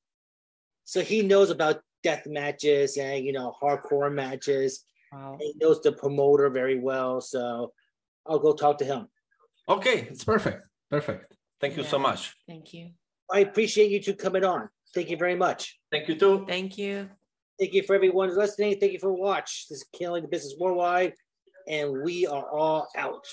So 0.84 1.02
he 1.02 1.22
knows 1.22 1.50
about 1.50 1.82
death 2.02 2.26
matches 2.26 2.96
and 2.96 3.24
you 3.24 3.32
know 3.32 3.54
hardcore 3.62 4.12
matches. 4.12 4.84
Wow. 5.12 5.38
He 5.40 5.54
knows 5.60 5.80
the 5.82 5.92
promoter 5.92 6.50
very 6.50 6.78
well. 6.78 7.20
So 7.20 7.72
I'll 8.26 8.38
go 8.38 8.52
talk 8.52 8.78
to 8.78 8.84
him. 8.84 9.08
Okay, 9.68 10.08
it's 10.10 10.24
perfect. 10.24 10.66
Perfect. 10.90 11.36
Thank 11.60 11.76
you 11.76 11.84
so 11.84 11.98
much. 11.98 12.34
Thank 12.48 12.72
you. 12.72 12.90
I 13.30 13.40
appreciate 13.40 13.90
you 13.90 14.02
two 14.02 14.14
coming 14.14 14.44
on. 14.44 14.68
Thank 14.94 15.10
you 15.10 15.16
very 15.16 15.36
much. 15.36 15.78
Thank 15.92 16.08
you 16.08 16.16
too. 16.16 16.44
Thank 16.48 16.76
you. 16.78 17.08
Thank 17.58 17.74
you 17.74 17.82
for 17.82 17.94
everyone 17.94 18.34
listening. 18.36 18.78
Thank 18.80 18.92
you 18.92 18.98
for 18.98 19.12
watch. 19.12 19.66
This 19.68 19.78
is 19.78 19.86
Killing 19.92 20.22
the 20.22 20.28
Business 20.28 20.54
Worldwide, 20.58 21.12
and 21.68 22.02
we 22.02 22.26
are 22.26 22.50
all 22.50 22.88
out. 22.96 23.26